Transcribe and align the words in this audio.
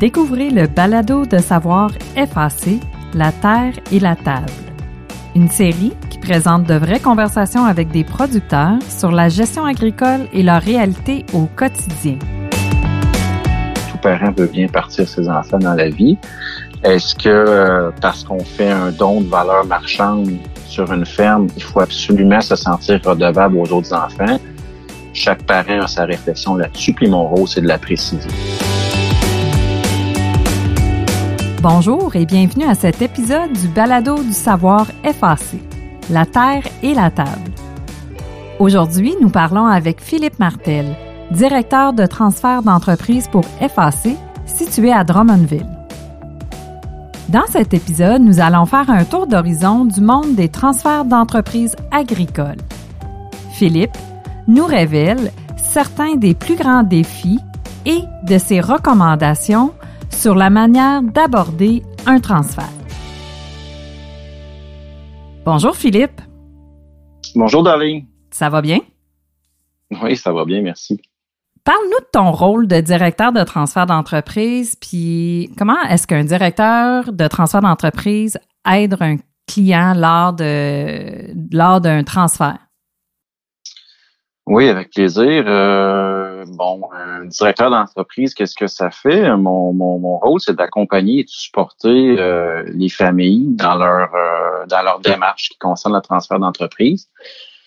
Découvrez 0.00 0.50
le 0.50 0.66
balado 0.66 1.24
de 1.24 1.38
savoir 1.38 1.92
FAC, 2.16 2.80
la 3.14 3.30
terre 3.30 3.74
et 3.92 4.00
la 4.00 4.16
table. 4.16 4.50
Une 5.36 5.48
série 5.48 5.92
qui 6.10 6.18
présente 6.18 6.64
de 6.64 6.74
vraies 6.74 6.98
conversations 6.98 7.64
avec 7.64 7.92
des 7.92 8.02
producteurs 8.02 8.78
sur 8.88 9.12
la 9.12 9.28
gestion 9.28 9.64
agricole 9.64 10.26
et 10.32 10.42
leur 10.42 10.60
réalité 10.60 11.24
au 11.32 11.46
quotidien. 11.46 12.18
Tout 13.88 13.98
parent 14.02 14.32
veut 14.36 14.48
bien 14.48 14.66
partir 14.66 15.08
ses 15.08 15.28
enfants 15.28 15.58
dans 15.58 15.74
la 15.74 15.90
vie. 15.90 16.18
Est-ce 16.82 17.14
que 17.14 17.28
euh, 17.28 17.90
parce 18.00 18.24
qu'on 18.24 18.40
fait 18.40 18.70
un 18.70 18.90
don 18.90 19.20
de 19.20 19.28
valeur 19.28 19.64
marchande 19.64 20.28
sur 20.66 20.92
une 20.92 21.06
ferme, 21.06 21.46
il 21.56 21.62
faut 21.62 21.80
absolument 21.80 22.40
se 22.40 22.56
sentir 22.56 23.00
redevable 23.04 23.58
aux 23.58 23.72
autres 23.72 23.92
enfants? 23.94 24.40
Chaque 25.12 25.44
parent 25.44 25.82
a 25.82 25.86
sa 25.86 26.04
réflexion 26.04 26.56
là-dessus, 26.56 26.92
puis 26.94 27.08
mon 27.08 27.46
c'est 27.46 27.60
de 27.60 27.68
la 27.68 27.78
préciser. 27.78 28.28
Bonjour 31.66 32.14
et 32.14 32.26
bienvenue 32.26 32.66
à 32.66 32.74
cet 32.74 33.00
épisode 33.00 33.54
du 33.54 33.68
Balado 33.68 34.22
du 34.22 34.34
savoir 34.34 34.86
FAC, 35.02 35.40
la 36.10 36.26
terre 36.26 36.62
et 36.82 36.92
la 36.92 37.10
table. 37.10 37.52
Aujourd'hui, 38.58 39.14
nous 39.22 39.30
parlons 39.30 39.64
avec 39.64 40.02
Philippe 40.02 40.38
Martel, 40.38 40.94
directeur 41.30 41.94
de 41.94 42.04
transfert 42.04 42.62
d'entreprise 42.62 43.28
pour 43.28 43.46
FAC, 43.46 44.14
situé 44.44 44.92
à 44.92 45.04
Drummondville. 45.04 45.66
Dans 47.30 47.46
cet 47.48 47.72
épisode, 47.72 48.20
nous 48.20 48.40
allons 48.40 48.66
faire 48.66 48.90
un 48.90 49.06
tour 49.06 49.26
d'horizon 49.26 49.86
du 49.86 50.02
monde 50.02 50.34
des 50.34 50.50
transferts 50.50 51.06
d'entreprises 51.06 51.76
agricoles. 51.90 52.60
Philippe 53.52 53.96
nous 54.46 54.66
révèle 54.66 55.30
certains 55.56 56.16
des 56.16 56.34
plus 56.34 56.56
grands 56.56 56.82
défis 56.82 57.40
et 57.86 58.00
de 58.24 58.36
ses 58.36 58.60
recommandations 58.60 59.72
sur 60.14 60.34
la 60.34 60.48
manière 60.48 61.02
d'aborder 61.02 61.82
un 62.06 62.20
transfert. 62.20 62.70
Bonjour 65.44 65.76
Philippe. 65.76 66.20
Bonjour 67.34 67.62
Darlene. 67.62 68.06
Ça 68.30 68.48
va 68.48 68.62
bien? 68.62 68.78
Oui, 70.02 70.16
ça 70.16 70.32
va 70.32 70.44
bien, 70.44 70.62
merci. 70.62 71.00
Parle-nous 71.64 72.00
de 72.00 72.08
ton 72.12 72.30
rôle 72.30 72.66
de 72.66 72.80
directeur 72.80 73.32
de 73.32 73.42
transfert 73.42 73.86
d'entreprise, 73.86 74.76
puis 74.76 75.50
comment 75.58 75.80
est-ce 75.90 76.06
qu'un 76.06 76.24
directeur 76.24 77.12
de 77.12 77.28
transfert 77.28 77.60
d'entreprise 77.60 78.38
aide 78.70 78.96
un 79.00 79.16
client 79.46 79.94
lors 79.94 80.32
de 80.32 81.56
lors 81.56 81.80
d'un 81.80 82.04
transfert? 82.04 82.58
Oui, 84.46 84.68
avec 84.68 84.90
plaisir. 84.90 85.44
Euh, 85.46 86.23
bon, 86.46 86.88
un 86.92 87.24
directeur 87.26 87.70
d'entreprise, 87.70 88.34
qu'est-ce 88.34 88.54
que 88.54 88.66
ça 88.66 88.90
fait? 88.90 89.36
Mon, 89.36 89.72
mon, 89.72 89.98
mon 89.98 90.18
rôle, 90.18 90.40
c'est 90.40 90.56
d'accompagner 90.56 91.20
et 91.20 91.24
de 91.24 91.28
supporter 91.28 92.16
euh, 92.18 92.64
les 92.74 92.88
familles 92.88 93.46
dans 93.48 93.74
leur 93.76 94.14
euh, 94.14 94.66
dans 94.66 94.82
leur 94.82 95.00
démarche 95.00 95.50
qui 95.50 95.58
concerne 95.58 95.94
le 95.94 96.00
transfert 96.00 96.38
d'entreprise. 96.38 97.08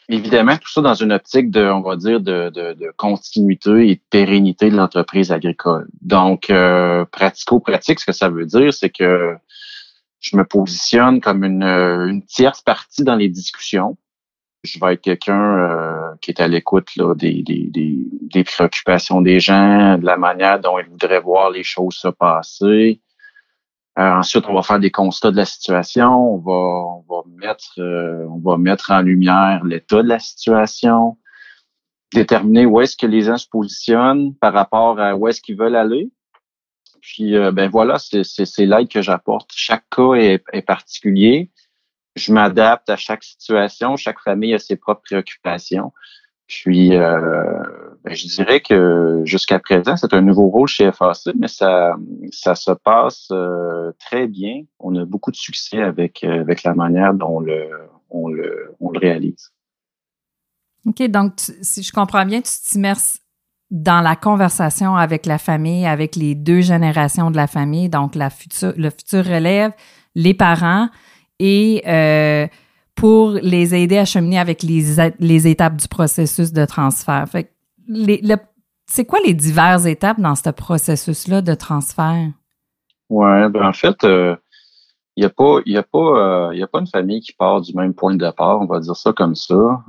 Évidemment, 0.10 0.56
tout 0.56 0.70
ça 0.70 0.82
dans 0.82 0.94
une 0.94 1.12
optique 1.12 1.52
de, 1.52 1.66
on 1.70 1.82
va 1.82 1.98
dire, 1.98 2.22
de, 2.22 2.50
de, 2.50 2.74
de 2.74 2.94
continuité 2.96 3.90
et 3.90 3.96
de 3.96 4.02
pérennité 4.10 4.70
de 4.70 4.78
l'entreprise 4.78 5.34
agricole. 5.34 5.88
Donc, 6.02 6.50
euh, 6.50 7.04
pratico-pratique, 7.12 8.00
ce 8.00 8.06
que 8.06 8.14
ça 8.14 8.30
veut 8.30 8.46
dire, 8.46 8.74
c'est 8.74 8.90
que 8.90 9.36
je 10.22 10.38
me 10.38 10.46
positionne 10.46 11.20
comme 11.20 11.44
une, 11.44 11.62
une 11.64 12.24
tierce 12.26 12.62
partie 12.62 13.04
dans 13.04 13.16
les 13.16 13.28
discussions 13.28 13.98
je 14.64 14.80
vais 14.80 14.94
être 14.94 15.02
quelqu'un 15.02 15.58
euh, 15.58 16.16
qui 16.22 16.32
est 16.32 16.42
à 16.42 16.48
l'écoute 16.48 16.90
des, 17.18 17.44
des, 17.44 17.64
des, 17.70 17.98
des, 18.22 18.44
préoccupations 18.44 19.22
des 19.22 19.40
gens, 19.40 19.98
de 19.98 20.06
la 20.06 20.18
manière 20.18 20.60
dont 20.60 20.80
ils 20.80 20.88
voudraient 20.88 21.22
voir 21.22 21.52
les 21.52 21.64
choses 21.64 21.96
se 21.96 22.08
passer. 22.08 23.02
Euh, 24.00 24.12
ensuite, 24.12 24.46
on 24.48 24.54
va 24.54 24.62
faire 24.62 24.80
des 24.80 24.92
constats 24.92 25.32
de 25.32 25.38
la 25.38 25.46
situation. 25.46 26.10
On 26.10 26.38
va, 26.38 26.52
on 26.52 27.06
va 27.10 27.24
mettre, 27.36 27.80
euh, 27.80 28.28
on 28.30 28.40
va 28.40 28.58
mettre 28.58 28.92
en 28.92 29.02
lumière 29.02 29.64
l'état 29.64 30.04
de 30.04 30.08
la 30.08 30.20
situation, 30.20 31.18
déterminer 32.14 32.66
où 32.66 32.80
est-ce 32.82 32.98
que 32.98 33.08
les 33.08 33.22
gens 33.22 33.38
se 33.38 33.48
positionnent 33.48 34.36
par 34.36 34.54
rapport 34.54 35.00
à 35.00 35.16
où 35.16 35.28
est-ce 35.28 35.42
qu'ils 35.42 35.58
veulent 35.58 35.76
aller. 35.76 36.12
Puis, 37.02 37.36
ben 37.54 37.70
voilà, 37.70 38.00
c'est 38.00 38.66
l'aide 38.66 38.90
que 38.90 39.02
j'apporte. 39.02 39.52
Chaque 39.56 39.86
cas 39.90 40.14
est, 40.16 40.44
est 40.52 40.62
particulier 40.62 41.52
je 42.18 42.32
m'adapte 42.32 42.90
à 42.90 42.96
chaque 42.96 43.24
situation. 43.24 43.96
Chaque 43.96 44.20
famille 44.20 44.54
a 44.54 44.60
ses 44.60 44.76
propres 44.76 45.02
préoccupations. 45.04 45.92
Puis, 46.48 46.96
euh, 46.96 47.20
ben, 48.06 48.16
je 48.16 48.28
dirais 48.28 48.62
que 48.62 49.22
jusqu'à 49.26 49.60
présent, 49.60 49.98
c'est 49.98 50.14
un 50.14 50.22
nouveau 50.22 50.48
rôle 50.48 50.68
chez 50.68 50.92
FAC, 50.94 51.36
mais 51.38 51.50
ça, 51.50 51.96
ça 52.32 52.56
se 52.56 52.72
passe 52.72 53.28
euh, 53.32 53.92
très 54.00 54.28
bien. 54.28 54.64
On 54.80 54.96
a 54.96 55.04
beaucoup 55.04 55.32
de 55.32 55.36
succès 55.36 55.82
avec, 55.82 56.24
euh, 56.24 56.40
avec 56.40 56.64
la 56.64 56.74
manière 56.74 57.14
dont 57.14 57.42
le, 57.42 57.68
on, 58.10 58.30
le, 58.30 58.74
on 58.80 58.92
le 58.92 59.00
réalise. 59.00 59.52
OK, 60.86 61.04
donc 61.10 61.34
si 61.62 61.84
je 61.84 61.92
comprends 61.92 62.26
bien, 62.26 62.42
tu 62.42 62.52
t'immerses 62.70 63.20
dans 63.70 64.00
la 64.00 64.16
conversation 64.16 64.96
avec 64.96 65.26
la 65.26 65.38
famille, 65.38 65.86
avec 65.86 66.16
les 66.16 66.34
deux 66.34 66.62
générations 66.62 67.30
de 67.30 67.36
la 67.36 67.48
famille, 67.48 67.90
donc 67.90 68.16
la 68.16 68.30
future, 68.30 68.74
le 68.78 68.90
futur 68.90 69.26
relève, 69.26 69.74
les 70.16 70.34
parents, 70.34 70.88
et 71.40 71.84
euh, 71.88 72.48
pour 72.96 73.32
les 73.32 73.76
aider 73.76 73.98
à 73.98 74.06
cheminer 74.06 74.40
avec 74.40 74.64
les, 74.64 74.84
les 75.20 75.48
étapes 75.48 75.78
du 75.78 75.88
processus 75.88 76.52
de 76.52 76.66
transfert. 76.66 77.26
Fait 77.30 77.52
c'est 78.90 79.06
quoi 79.06 79.20
les 79.26 79.34
diverses 79.34 79.86
étapes 79.86 80.20
dans 80.20 80.36
ce 80.36 80.50
processus-là 80.50 81.42
de 81.42 81.54
transfert? 81.54 82.30
Ouais, 83.10 83.50
ben 83.50 83.68
en 83.68 83.74
fait, 83.74 83.98
il 84.04 84.10
euh, 84.10 84.36
n'y 85.18 85.26
a 85.26 85.30
pas, 85.30 85.60
il 85.66 85.78
a 85.78 85.84
il 85.94 86.62
euh, 86.62 86.64
a 86.64 86.68
pas 86.68 86.80
une 86.80 86.88
famille 86.88 87.22
qui 87.22 87.34
part 87.34 87.62
du 87.62 87.74
même 87.74 87.94
point 87.94 88.14
de 88.14 88.26
départ. 88.26 88.60
On 88.62 88.66
va 88.66 88.80
dire 88.80 88.96
ça 88.96 89.14
comme 89.14 89.36
ça. 89.36 89.82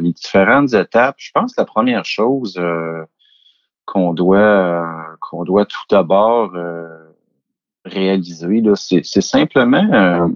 les 0.00 0.12
différentes 0.12 0.74
étapes. 0.74 1.16
Je 1.18 1.30
pense 1.32 1.54
que 1.54 1.60
la 1.60 1.66
première 1.66 2.04
chose 2.04 2.60
qu'on 3.84 4.14
doit, 4.14 5.16
doit 5.44 5.64
tout 5.64 5.84
d'abord 5.88 6.52
réaliser, 7.84 8.62
c'est, 8.74 9.20
simplement 9.20 10.28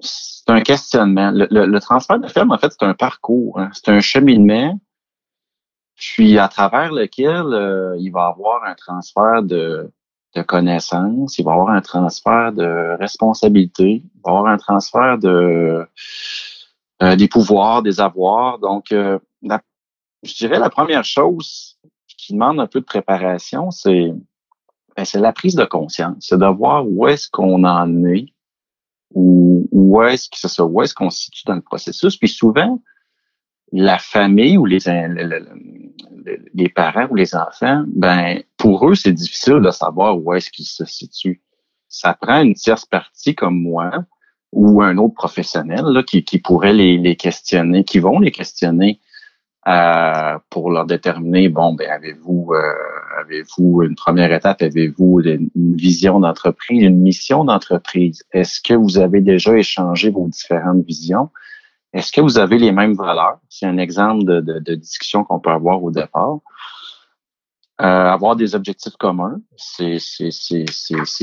c'est 0.00 0.50
un 0.50 0.60
questionnement. 0.60 1.30
Le, 1.32 1.78
transfert 1.78 2.18
de 2.18 2.28
ferme, 2.28 2.52
en 2.52 2.58
fait, 2.58 2.72
c'est 2.72 2.86
un 2.86 2.94
parcours, 2.94 3.58
hein. 3.58 3.70
c'est 3.72 3.88
un 3.88 4.00
cheminement, 4.00 4.78
puis 5.96 6.38
à 6.38 6.48
travers 6.48 6.92
lequel 6.92 7.46
euh, 7.52 7.96
il 7.98 8.10
va 8.10 8.26
avoir 8.26 8.64
un 8.64 8.74
transfert 8.74 9.42
de, 9.42 9.90
de 10.34 10.42
connaissances, 10.42 11.38
il 11.38 11.44
va 11.44 11.52
avoir 11.52 11.70
un 11.70 11.80
transfert 11.80 12.52
de 12.52 12.96
responsabilité, 12.98 14.02
il 14.04 14.20
va 14.24 14.32
avoir 14.32 14.46
un 14.46 14.58
transfert 14.58 15.18
de 15.18 15.86
euh, 17.02 17.16
des 17.16 17.28
pouvoirs, 17.28 17.82
des 17.82 18.00
avoirs. 18.00 18.58
Donc, 18.58 18.92
euh, 18.92 19.18
je 20.22 20.34
dirais 20.34 20.58
la 20.58 20.70
première 20.70 21.04
chose 21.04 21.78
qui 22.26 22.32
demande 22.32 22.60
un 22.60 22.66
peu 22.66 22.80
de 22.80 22.84
préparation, 22.84 23.70
c'est 23.70 24.12
ben, 24.96 25.04
c'est 25.04 25.20
la 25.20 25.32
prise 25.32 25.54
de 25.54 25.64
conscience, 25.64 26.16
c'est 26.20 26.38
de 26.38 26.46
voir 26.46 26.86
où 26.86 27.06
est-ce 27.06 27.28
qu'on 27.30 27.64
en 27.64 28.04
est 28.06 28.32
où 29.18 30.02
est-ce 30.02 30.28
que 30.28 30.36
ça 30.36 30.64
où 30.64 30.82
est-ce 30.82 30.94
qu'on 30.94 31.10
se 31.10 31.24
situe 31.24 31.44
dans 31.46 31.54
le 31.54 31.62
processus. 31.62 32.16
Puis 32.16 32.28
souvent, 32.28 32.82
la 33.72 33.98
famille 33.98 34.58
ou 34.58 34.66
les, 34.66 34.78
les 36.54 36.68
parents 36.68 37.08
ou 37.10 37.14
les 37.14 37.34
enfants, 37.34 37.84
ben 37.88 38.42
pour 38.56 38.88
eux, 38.88 38.94
c'est 38.94 39.12
difficile 39.12 39.60
de 39.60 39.70
savoir 39.70 40.18
où 40.18 40.34
est-ce 40.34 40.50
qu'ils 40.50 40.66
se 40.66 40.84
situent. 40.84 41.42
Ça 41.88 42.14
prend 42.14 42.42
une 42.42 42.54
tierce 42.54 42.84
partie 42.84 43.34
comme 43.34 43.60
moi 43.60 43.90
ou 44.52 44.82
un 44.82 44.98
autre 44.98 45.14
professionnel 45.14 45.84
là, 45.84 46.02
qui, 46.02 46.24
qui 46.24 46.38
pourrait 46.38 46.74
les, 46.74 46.98
les 46.98 47.16
questionner, 47.16 47.84
qui 47.84 47.98
vont 47.98 48.18
les 48.18 48.32
questionner 48.32 49.00
euh, 49.66 50.38
pour 50.50 50.70
leur 50.70 50.86
déterminer, 50.86 51.48
bon, 51.48 51.74
ben 51.74 51.90
avez-vous 51.90 52.52
euh, 52.52 52.74
avez-vous 53.18 53.82
une 53.82 53.96
première 53.96 54.32
étape, 54.32 54.62
avez-vous 54.62 55.20
une, 55.20 55.50
vision 55.76 56.20
d'entreprise, 56.20 56.82
une 56.82 57.00
mission 57.00 57.44
d'entreprise? 57.44 58.24
Est-ce 58.32 58.60
que 58.60 58.74
vous 58.74 58.98
avez 58.98 59.20
déjà 59.20 59.56
échangé 59.56 60.10
vos 60.10 60.28
différentes 60.28 60.84
visions? 60.84 61.30
Est-ce 61.92 62.12
que 62.12 62.20
vous 62.20 62.38
avez 62.38 62.58
les 62.58 62.72
mêmes 62.72 62.94
valeurs? 62.94 63.38
C'est 63.48 63.66
un 63.66 63.78
exemple 63.78 64.24
de, 64.24 64.40
de, 64.40 64.58
de 64.60 64.74
discussion 64.74 65.24
qu'on 65.24 65.40
peut 65.40 65.50
avoir 65.50 65.82
au 65.82 65.90
départ. 65.90 66.38
Euh, 67.82 67.84
avoir 67.84 68.36
des 68.36 68.54
objectifs 68.54 68.96
communs, 68.96 69.38
c'est 69.56 69.98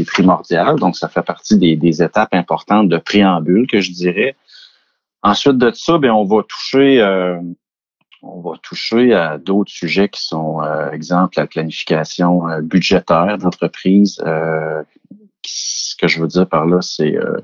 primordial. 0.06 0.75
Donc, 0.75 0.95
ça 0.95 1.09
fait 1.09 1.23
partie 1.23 1.57
des, 1.57 1.75
des, 1.75 2.03
étapes 2.03 2.33
importantes 2.33 2.89
de 2.89 2.97
préambule, 2.97 3.65
que 3.65 3.81
je 3.81 3.91
dirais. 3.91 4.35
Ensuite 5.23 5.57
de 5.57 5.71
ça, 5.73 5.97
bien, 5.97 6.13
on 6.13 6.25
va 6.25 6.44
toucher 6.44 7.01
euh, 7.01 7.39
on 8.23 8.39
va 8.39 8.57
toucher 8.61 9.13
à 9.13 9.37
d'autres 9.37 9.71
sujets 9.71 10.07
qui 10.09 10.21
sont, 10.21 10.61
euh, 10.61 10.89
exemple, 10.91 11.37
la 11.37 11.45
planification 11.45 12.47
euh, 12.47 12.61
budgétaire 12.61 13.37
d'entreprise. 13.37 14.21
Euh, 14.25 14.81
ce 15.45 15.95
que 15.97 16.07
je 16.07 16.21
veux 16.21 16.27
dire 16.27 16.47
par 16.47 16.65
là, 16.65 16.81
c'est 16.81 17.15
euh, 17.15 17.37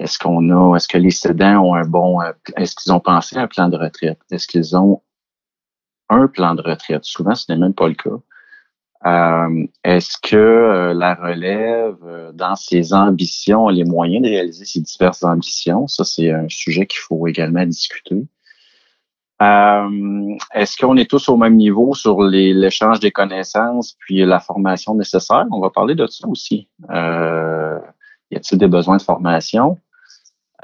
est-ce 0.00 0.18
qu'on 0.18 0.50
a, 0.50 0.76
est-ce 0.76 0.88
que 0.88 0.98
les 0.98 1.12
cédants 1.12 1.60
ont 1.60 1.74
un 1.74 1.84
bon, 1.84 2.18
est-ce 2.56 2.74
qu'ils 2.74 2.92
ont 2.92 3.00
pensé 3.00 3.36
à 3.36 3.42
un 3.42 3.46
plan 3.46 3.68
de 3.68 3.76
retraite? 3.76 4.18
Est-ce 4.30 4.48
qu'ils 4.48 4.76
ont 4.76 5.02
un 6.08 6.26
plan 6.26 6.54
de 6.54 6.62
retraite? 6.62 7.04
Souvent, 7.04 7.34
ce 7.34 7.50
n'est 7.50 7.58
même 7.58 7.74
pas 7.74 7.88
le 7.88 7.94
cas. 7.94 8.18
Est-ce 9.84 10.16
que 10.22 10.92
la 10.94 11.14
relève, 11.14 11.96
dans 12.34 12.54
ses 12.54 12.92
ambitions, 12.92 13.68
a 13.68 13.72
les 13.72 13.84
moyens 13.84 14.22
de 14.24 14.28
réaliser 14.28 14.64
ses 14.64 14.80
diverses 14.80 15.24
ambitions? 15.24 15.88
Ça, 15.88 16.04
c'est 16.04 16.30
un 16.30 16.48
sujet 16.48 16.86
qu'il 16.86 17.00
faut 17.00 17.26
également 17.26 17.64
discuter. 17.66 18.26
Est-ce 19.40 20.76
qu'on 20.76 20.96
est 20.96 21.08
tous 21.08 21.28
au 21.28 21.36
même 21.36 21.56
niveau 21.56 21.94
sur 21.94 22.22
l'échange 22.22 23.00
des 23.00 23.12
connaissances 23.12 23.94
puis 24.00 24.24
la 24.24 24.40
formation 24.40 24.94
nécessaire? 24.94 25.46
On 25.52 25.60
va 25.60 25.70
parler 25.70 25.94
de 25.94 26.06
ça 26.06 26.26
aussi. 26.28 26.68
y 26.88 28.36
a-t-il 28.36 28.58
des 28.58 28.68
besoins 28.68 28.96
de 28.96 29.02
formation? 29.02 29.78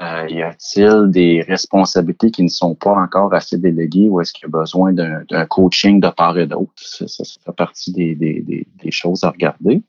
Euh, 0.01 0.27
y 0.29 0.41
a-t-il 0.41 1.09
des 1.09 1.41
responsabilités 1.41 2.29
qui 2.29 2.43
ne 2.43 2.49
sont 2.49 2.75
pas 2.75 2.91
encore 2.91 3.33
assez 3.33 3.57
déléguées 3.57 4.09
ou 4.09 4.19
est-ce 4.19 4.33
qu'il 4.33 4.43
y 4.43 4.45
a 4.47 4.49
besoin 4.49 4.91
d'un 4.91 5.45
coaching 5.45 6.01
de 6.01 6.09
part 6.09 6.37
et 6.37 6.47
d'autre? 6.47 6.73
Ça, 6.75 7.07
ça, 7.07 7.23
fait 7.23 7.55
partie 7.55 7.93
des, 7.93 8.13
des, 8.13 8.41
des, 8.41 8.91
choses 8.91 9.23
à 9.23 9.29
regarder. 9.29 9.83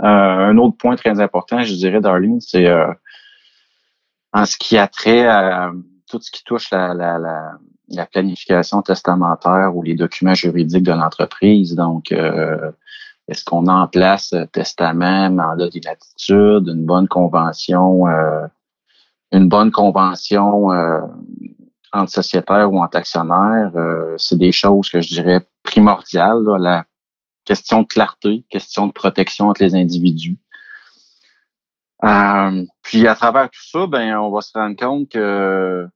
Euh, 0.00 0.06
un 0.06 0.56
autre 0.56 0.78
point 0.78 0.96
très 0.96 1.20
important, 1.20 1.62
je 1.62 1.74
dirais, 1.74 2.00
Darlene, 2.00 2.40
c'est 2.40 2.66
euh, 2.66 2.90
en 4.32 4.46
ce 4.46 4.56
qui 4.56 4.78
a 4.78 4.88
trait 4.88 5.26
à 5.26 5.70
tout 6.08 6.18
ce 6.22 6.30
qui 6.30 6.42
touche 6.42 6.70
la, 6.70 6.94
la, 6.94 7.18
la, 7.18 7.58
la 7.90 8.06
planification 8.06 8.82
testamentaire 8.82 9.74
ou 9.74 9.82
les 9.82 9.94
documents 9.94 10.34
juridiques 10.34 10.84
de 10.84 10.92
l'entreprise. 10.92 11.74
Donc, 11.74 12.12
euh, 12.12 12.70
est-ce 13.28 13.44
qu'on 13.44 13.66
a 13.66 13.72
en 13.72 13.86
place 13.86 14.34
testament, 14.52 15.30
mandat 15.30 15.68
d'inaptitude, 15.68 16.68
une 16.68 16.84
bonne 16.84 17.08
convention 17.08 18.06
euh, 18.06 18.46
une 19.32 19.48
bonne 19.48 19.70
convention 19.70 20.72
euh, 20.72 21.00
entre 21.92 22.10
sociétaires 22.10 22.72
ou 22.72 22.82
entre 22.82 22.96
actionnaires, 22.96 23.72
euh, 23.76 24.14
c'est 24.18 24.38
des 24.38 24.52
choses 24.52 24.90
que 24.90 25.00
je 25.00 25.08
dirais 25.08 25.46
primordiales. 25.62 26.44
la 26.58 26.84
question 27.44 27.82
de 27.82 27.86
clarté, 27.86 28.44
question 28.48 28.86
de 28.86 28.92
protection 28.92 29.48
entre 29.48 29.62
les 29.62 29.74
individus. 29.74 30.38
Puis 32.82 33.06
à 33.06 33.14
travers 33.14 33.50
tout 33.50 33.62
ça, 33.70 33.86
ben 33.86 34.16
on 34.18 34.30
va 34.30 34.40
se 34.40 34.52
rendre 34.54 34.76
compte 34.76 35.10
que 35.10 35.86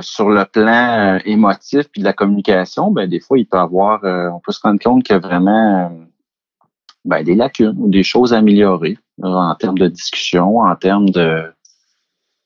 sur 0.00 0.30
le 0.30 0.44
plan 0.44 1.18
émotif 1.24 1.88
puis 1.90 2.00
de 2.00 2.04
la 2.04 2.12
communication, 2.12 2.90
ben 2.90 3.08
des 3.08 3.20
fois 3.20 3.38
il 3.38 3.46
peut 3.46 3.58
avoir, 3.58 4.00
on 4.04 4.40
peut 4.40 4.52
se 4.52 4.60
rendre 4.60 4.80
compte 4.82 5.04
qu'il 5.04 5.14
y 5.14 5.16
a 5.16 5.20
vraiment 5.20 5.92
ben, 7.04 7.22
des 7.22 7.34
lacunes 7.34 7.76
ou 7.78 7.88
des 7.88 8.02
choses 8.02 8.32
à 8.32 8.38
améliorer 8.38 8.98
en 9.22 9.54
termes 9.54 9.78
de 9.78 9.88
discussion, 9.88 10.58
en 10.58 10.76
termes 10.76 11.10
de 11.10 11.52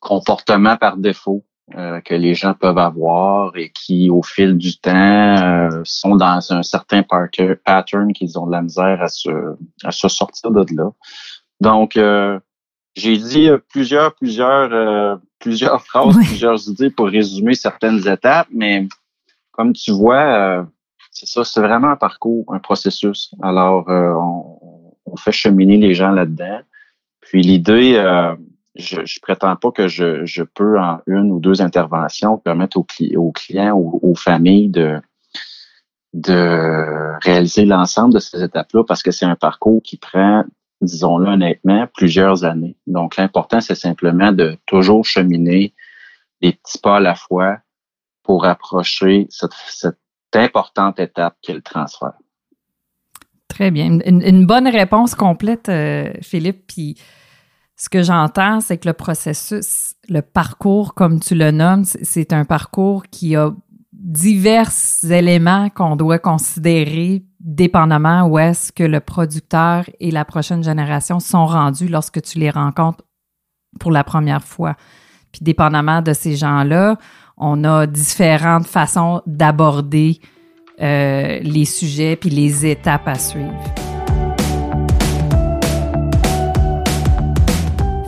comportements 0.01 0.77
par 0.77 0.97
défaut 0.97 1.45
euh, 1.77 2.01
que 2.01 2.15
les 2.15 2.35
gens 2.35 2.55
peuvent 2.55 2.77
avoir 2.77 3.57
et 3.57 3.71
qui, 3.71 4.11
au 4.11 4.23
fil 4.23 4.59
du 4.59 4.79
temps, 4.79 4.91
euh, 4.93 5.81
sont 5.85 6.17
dans 6.17 6.53
un 6.53 6.63
certain 6.63 7.03
pattern 7.03 8.13
qu'ils 8.13 8.39
ont 8.39 8.47
de 8.47 8.53
la 8.53 8.63
misère 8.63 9.01
à 9.01 9.09
se, 9.09 9.31
à 9.85 9.91
se 9.91 10.09
sortir 10.09 10.51
de 10.51 10.67
là. 10.77 10.91
Donc, 11.61 11.97
euh, 11.97 12.39
j'ai 12.95 13.17
dit 13.17 13.49
plusieurs, 13.71 14.15
plusieurs, 14.15 15.19
plusieurs 15.39 15.83
phrases, 15.87 16.17
plusieurs 16.17 16.69
idées 16.69 16.91
pour 16.91 17.07
résumer 17.07 17.55
certaines 17.55 18.07
étapes, 18.07 18.49
mais 18.51 18.87
comme 19.51 19.73
tu 19.73 19.93
vois, 19.93 20.67
c'est 21.11 21.27
ça, 21.27 21.45
c'est 21.45 21.61
vraiment 21.61 21.89
un 21.89 21.97
parcours, 21.97 22.45
un 22.53 22.59
processus. 22.59 23.35
Alors, 23.43 23.85
on, 23.89 24.93
on, 25.07 25.17
fait 25.17 25.33
cheminer 25.33 25.77
les 25.77 25.95
gens 25.95 26.11
là-dedans. 26.11 26.61
Puis 27.21 27.43
l'idée, 27.43 27.99
je, 28.75 29.05
je 29.05 29.21
prétends 29.21 29.57
pas 29.57 29.71
que 29.71 29.89
je, 29.89 30.25
je 30.25 30.43
peux 30.43 30.79
en 30.79 31.01
une 31.07 31.31
ou 31.31 31.41
deux 31.41 31.61
interventions 31.61 32.39
permettre 32.39 32.79
aux, 32.79 32.87
aux 33.17 33.33
clients 33.33 33.75
ou 33.75 34.01
aux, 34.03 34.15
familles 34.15 34.71
de 34.71 35.01
de 36.15 37.19
réaliser 37.25 37.65
l'ensemble 37.65 38.13
de 38.13 38.19
ces 38.19 38.43
étapes-là 38.43 38.85
parce 38.85 39.03
que 39.03 39.11
c'est 39.11 39.25
un 39.25 39.35
parcours 39.35 39.81
qui 39.83 39.97
prend, 39.97 40.45
disons-le 40.83 41.29
honnêtement, 41.29 41.87
plusieurs 41.95 42.45
années. 42.45 42.77
Donc, 42.87 43.17
l'important, 43.17 43.61
c'est 43.61 43.75
simplement 43.75 44.33
de 44.33 44.59
toujours 44.67 45.05
cheminer 45.05 45.75
des 46.41 46.53
petits 46.53 46.79
pas 46.79 46.97
à 46.97 47.01
la 47.01 47.15
fois 47.15 47.59
pour 48.23 48.45
approcher 48.45 49.27
cette, 49.31 49.97
importante 50.35 50.99
étape 50.99 51.37
qu'est 51.43 51.53
le 51.53 51.61
transfert. 51.61 52.15
Très 53.49 53.71
bien. 53.71 53.99
Une, 54.07 54.47
bonne 54.47 54.67
réponse 54.67 55.15
complète, 55.15 55.69
euh, 55.69 56.11
Philippe. 56.23 56.67
Puis 56.67 56.97
ce 57.77 57.91
que 57.91 58.03
j'entends, 58.03 58.61
c'est 58.61 58.79
que 58.79 58.89
le 58.89 58.95
processus, 58.95 59.95
le 60.09 60.23
parcours, 60.23 60.95
comme 60.95 61.21
tu 61.21 61.35
le 61.35 61.51
nommes, 61.51 61.85
c'est 61.85 62.33
un 62.33 62.47
parcours 62.47 63.05
qui 63.11 63.37
a 63.37 63.53
divers 64.03 64.71
éléments 65.09 65.71
qu'on 65.71 65.95
doit 65.95 66.19
considérer 66.19 67.25
dépendamment 67.39 68.27
où 68.27 68.39
est-ce 68.39 68.73
que 68.73 68.83
le 68.83 69.01
producteur 69.01 69.85
et 70.01 70.11
la 70.11 70.25
prochaine 70.25 70.63
génération 70.63 71.21
sont 71.21 71.47
rendus 71.47 71.89
lorsque 71.89 72.21
tu 72.21 72.39
les 72.39 72.51
rencontres 72.51 73.05
pour 73.79 73.93
la 73.93 74.05
première 74.05 74.43
fois. 74.43 74.77
Puis 75.31 75.43
dépendamment 75.43 76.03
de 76.03 76.13
ces 76.13 76.37
gens-là, 76.37 76.97
on 77.37 77.65
a 77.65 77.87
différentes 77.87 78.67
façons 78.67 79.23
d'aborder 79.27 80.21
euh, 80.81 81.39
les 81.41 81.65
sujets 81.65 82.17
puis 82.17 82.31
les 82.31 82.67
étapes 82.67 83.07
à 83.07 83.15
suivre. 83.15 83.92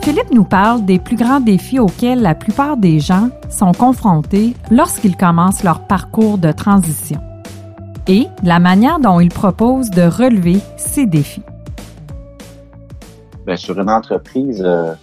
Philippe 0.05 0.29
nous 0.29 0.43
parle 0.43 0.85
des 0.85 0.99
plus 0.99 1.15
grands 1.15 1.39
défis 1.39 1.79
auxquels 1.79 2.21
la 2.21 2.35
plupart 2.35 2.77
des 2.77 2.99
gens 2.99 3.31
sont 3.49 3.71
confrontés 3.71 4.53
lorsqu'ils 4.69 5.17
commencent 5.17 5.63
leur 5.63 5.87
parcours 5.87 6.37
de 6.37 6.51
transition 6.51 7.19
et 8.07 8.27
la 8.43 8.59
manière 8.59 8.99
dont 8.99 9.19
il 9.19 9.29
propose 9.29 9.89
de 9.89 10.03
relever 10.03 10.57
ces 10.77 11.07
défis. 11.07 11.41
Bien, 13.47 13.55
sur 13.55 13.79
une 13.79 13.89
entreprise, 13.89 14.63
euh, 14.63 14.93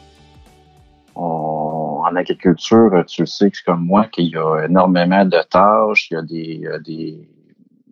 en 1.17 2.15
agriculture, 2.15 3.05
tu 3.09 3.27
sais 3.27 3.51
que 3.51 3.59
comme 3.67 3.85
moi 3.85 4.07
qu'il 4.07 4.29
y 4.29 4.37
a 4.37 4.67
énormément 4.67 5.25
de 5.25 5.43
tâches, 5.51 6.13
il 6.13 6.15
y 6.15 6.67
a 6.69 6.79
des, 6.79 7.29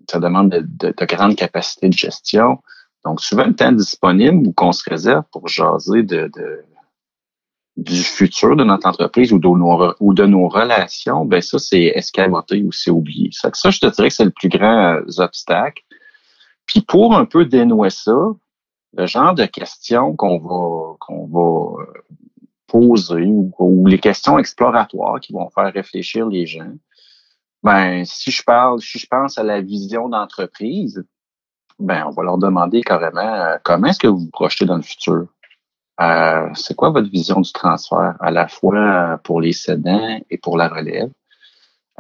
ça 0.09 0.21
demande 0.21 0.51
de, 0.51 0.95
de, 0.97 1.07
grandes 1.07 1.35
capacités 1.35 1.89
de 1.89 1.93
gestion. 1.93 2.61
Donc, 3.05 3.21
souvent, 3.21 3.47
le 3.47 3.57
temps 3.57 3.73
disponible 3.73 4.47
ou 4.47 4.53
qu'on 4.53 4.71
se 4.71 4.89
réserve 4.89 5.25
pour 5.33 5.49
jaser 5.49 6.05
de 6.05 6.31
du 7.77 8.03
futur 8.03 8.57
de 8.57 8.65
notre 8.65 8.87
entreprise 8.87 9.33
ou 9.33 9.39
de 9.39 10.27
nos, 10.27 10.49
relations, 10.49 11.25
ben 11.25 11.41
ça, 11.41 11.59
c'est 11.59 11.93
escamoté 11.95 12.63
ou 12.63 12.73
c'est 12.73 12.91
oublié. 12.91 13.31
Ça, 13.33 13.51
ça, 13.55 13.71
je 13.71 13.81
te 13.81 13.87
dirais 13.87 14.09
que 14.09 14.15
c'est 14.15 14.25
le 14.25 14.31
plus 14.31 14.49
grand 14.49 14.97
euh, 14.97 15.03
obstacle. 15.19 15.83
Puis 16.67 16.83
pour 16.83 17.17
un 17.17 17.25
peu 17.25 17.45
dénouer 17.45 17.91
ça, 17.91 18.17
le 18.97 19.07
genre 19.07 19.35
de 19.35 19.47
questions 19.47 20.15
qu'on 20.17 20.39
va 20.39 20.97
qu'on 21.01 21.27
va 21.27 21.83
euh, 21.83 21.87
poser 22.67 23.25
ou, 23.27 23.87
les 23.87 23.99
questions 23.99 24.39
exploratoires 24.39 25.21
qui 25.21 25.33
vont 25.33 25.49
faire 25.51 25.73
réfléchir 25.73 26.27
les 26.27 26.47
gens. 26.47 26.73
Ben, 27.63 28.05
si 28.05 28.31
je 28.31 28.43
parle, 28.43 28.81
si 28.81 28.99
je 28.99 29.07
pense 29.07 29.39
à 29.39 29.43
la 29.43 29.61
vision 29.61 30.09
d'entreprise, 30.09 31.05
ben, 31.79 32.05
on 32.07 32.11
va 32.11 32.23
leur 32.23 32.39
demander 32.39 32.83
carrément 32.83 33.21
euh, 33.21 33.57
comment 33.65 33.89
est-ce 33.89 33.99
que 33.99 34.07
vous 34.07 34.19
vous 34.19 34.31
projetez 34.31 34.67
dans 34.67 34.77
le 34.77 34.83
futur? 34.83 35.27
Euh, 36.01 36.49
c'est 36.55 36.75
quoi 36.75 36.91
votre 36.91 37.11
vision 37.11 37.41
du 37.41 37.53
transfert, 37.53 38.15
à 38.21 38.31
la 38.31 38.49
fois 38.49 38.79
euh, 38.79 39.17
pour 39.19 39.41
les 39.41 39.53
cédants 39.53 40.19
et 40.31 40.39
pour 40.39 40.57
la 40.57 40.69
relève? 40.69 41.11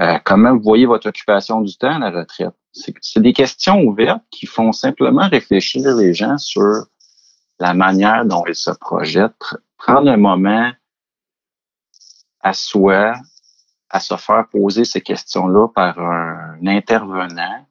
Euh, 0.00 0.19
comment 0.25 0.54
vous 0.54 0.62
voyez 0.62 0.87
votre 0.87 1.09
occupation 1.09 1.61
du 1.61 1.76
temps 1.76 1.97
à 1.97 1.99
la 1.99 2.11
retraite? 2.11 2.54
C'est 2.73 3.21
des 3.21 3.33
questions 3.33 3.83
ouvertes 3.83 4.23
qui 4.30 4.47
font 4.47 4.73
simplement 4.73 5.28
réfléchir 5.28 5.95
les 5.97 6.14
gens 6.14 6.38
sur 6.38 6.87
la 7.59 7.75
manière 7.75 8.25
dont 8.25 8.45
ils 8.47 8.54
se 8.54 8.71
projettent, 8.71 9.54
prendre 9.76 10.11
un 10.11 10.16
moment 10.16 10.71
à 12.40 12.54
soi, 12.54 13.14
à 13.90 14.00
se 14.00 14.16
faire 14.16 14.49
poser 14.50 14.85
ces 14.85 15.02
questions-là 15.02 15.69
par 15.75 15.99
un 15.99 16.66
intervenant, 16.66 17.66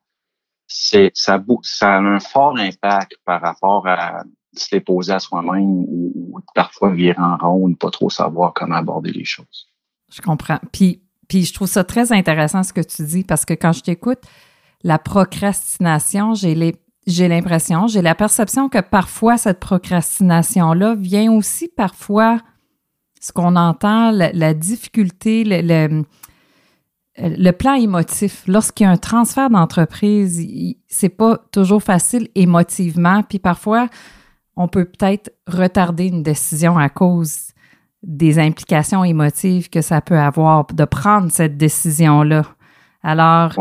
c'est 0.67 1.11
ça, 1.15 1.43
ça 1.63 1.95
a 1.95 1.97
un 1.97 2.19
fort 2.19 2.57
impact 2.57 3.15
par 3.25 3.41
rapport 3.41 3.87
à 3.87 4.21
se 4.55 4.73
les 4.73 4.81
poser 4.81 5.13
à 5.13 5.19
soi-même 5.19 5.85
ou, 5.87 6.39
parfois 6.55 6.91
virer 6.91 7.19
en 7.19 7.37
rond 7.37 7.63
ou 7.63 7.69
ne 7.69 7.75
pas 7.75 7.91
trop 7.91 8.09
savoir 8.09 8.53
comment 8.53 8.75
aborder 8.75 9.11
les 9.11 9.25
choses. 9.25 9.67
Je 10.11 10.21
comprends. 10.21 10.59
Puis, 10.71 11.03
puis 11.27 11.43
je 11.43 11.53
trouve 11.53 11.67
ça 11.67 11.83
très 11.83 12.11
intéressant 12.11 12.63
ce 12.63 12.73
que 12.73 12.81
tu 12.81 13.03
dis 13.03 13.23
parce 13.23 13.45
que 13.45 13.53
quand 13.53 13.71
je 13.71 13.81
t'écoute, 13.81 14.19
la 14.83 14.97
procrastination, 14.97 16.33
j'ai 16.33 16.55
j'ai 17.07 17.27
l'impression, 17.27 17.87
j'ai 17.87 18.01
la 18.01 18.13
perception 18.13 18.69
que 18.69 18.79
parfois 18.79 19.37
cette 19.37 19.59
procrastination-là 19.59 20.95
vient 20.95 21.31
aussi 21.31 21.67
parfois, 21.67 22.39
ce 23.19 23.31
qu'on 23.31 23.55
entend, 23.55 24.11
la, 24.11 24.53
difficulté, 24.53 25.43
le, 25.43 25.61
le, 25.61 26.03
le, 27.17 27.51
plan 27.51 27.73
émotif. 27.73 28.43
Lorsqu'il 28.47 28.83
y 28.83 28.87
a 28.87 28.91
un 28.91 28.97
transfert 28.97 29.49
d'entreprise, 29.49 30.45
c'est 30.87 31.09
pas 31.09 31.39
toujours 31.51 31.81
facile 31.81 32.29
émotivement, 32.35 33.23
puis 33.23 33.39
parfois 33.39 33.87
on 34.59 34.67
peut 34.67 34.85
peut-être 34.85 35.31
retarder 35.47 36.07
une 36.07 36.21
décision 36.21 36.77
à 36.77 36.89
cause 36.89 37.53
des 38.03 38.39
implications 38.39 39.03
émotives 39.05 39.69
que 39.69 39.81
ça 39.81 40.01
peut 40.01 40.19
avoir 40.19 40.65
de 40.65 40.85
prendre 40.85 41.31
cette 41.31 41.57
décision-là. 41.57 42.43
Alors, 43.01 43.53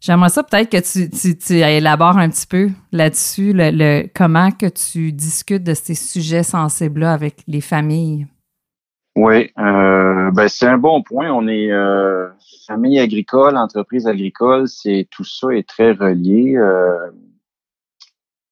J'aimerais 0.00 0.28
ça 0.28 0.42
peut-être 0.42 0.70
que 0.70 0.76
tu, 0.76 1.08
tu, 1.08 1.38
tu, 1.38 1.54
élabores 1.54 2.18
un 2.18 2.28
petit 2.28 2.46
peu 2.46 2.68
là-dessus, 2.92 3.54
le, 3.54 3.70
le, 3.72 4.06
comment 4.14 4.50
que 4.50 4.66
tu 4.66 5.12
discutes 5.12 5.64
de 5.64 5.72
ces 5.72 5.94
sujets 5.94 6.42
sensibles-là 6.42 7.14
avec 7.14 7.36
les 7.48 7.62
familles? 7.62 8.26
Oui, 9.16 9.50
euh, 9.58 10.30
ben 10.32 10.46
c'est 10.48 10.66
un 10.66 10.76
bon 10.76 11.02
point. 11.02 11.32
On 11.32 11.48
est 11.48 11.72
euh, 11.72 12.28
famille 12.66 13.00
agricole, 13.00 13.56
entreprise 13.56 14.06
agricole, 14.06 14.68
c'est 14.68 15.08
tout 15.10 15.24
ça 15.24 15.48
est 15.52 15.66
très 15.66 15.92
relié. 15.92 16.54
Euh, 16.54 17.10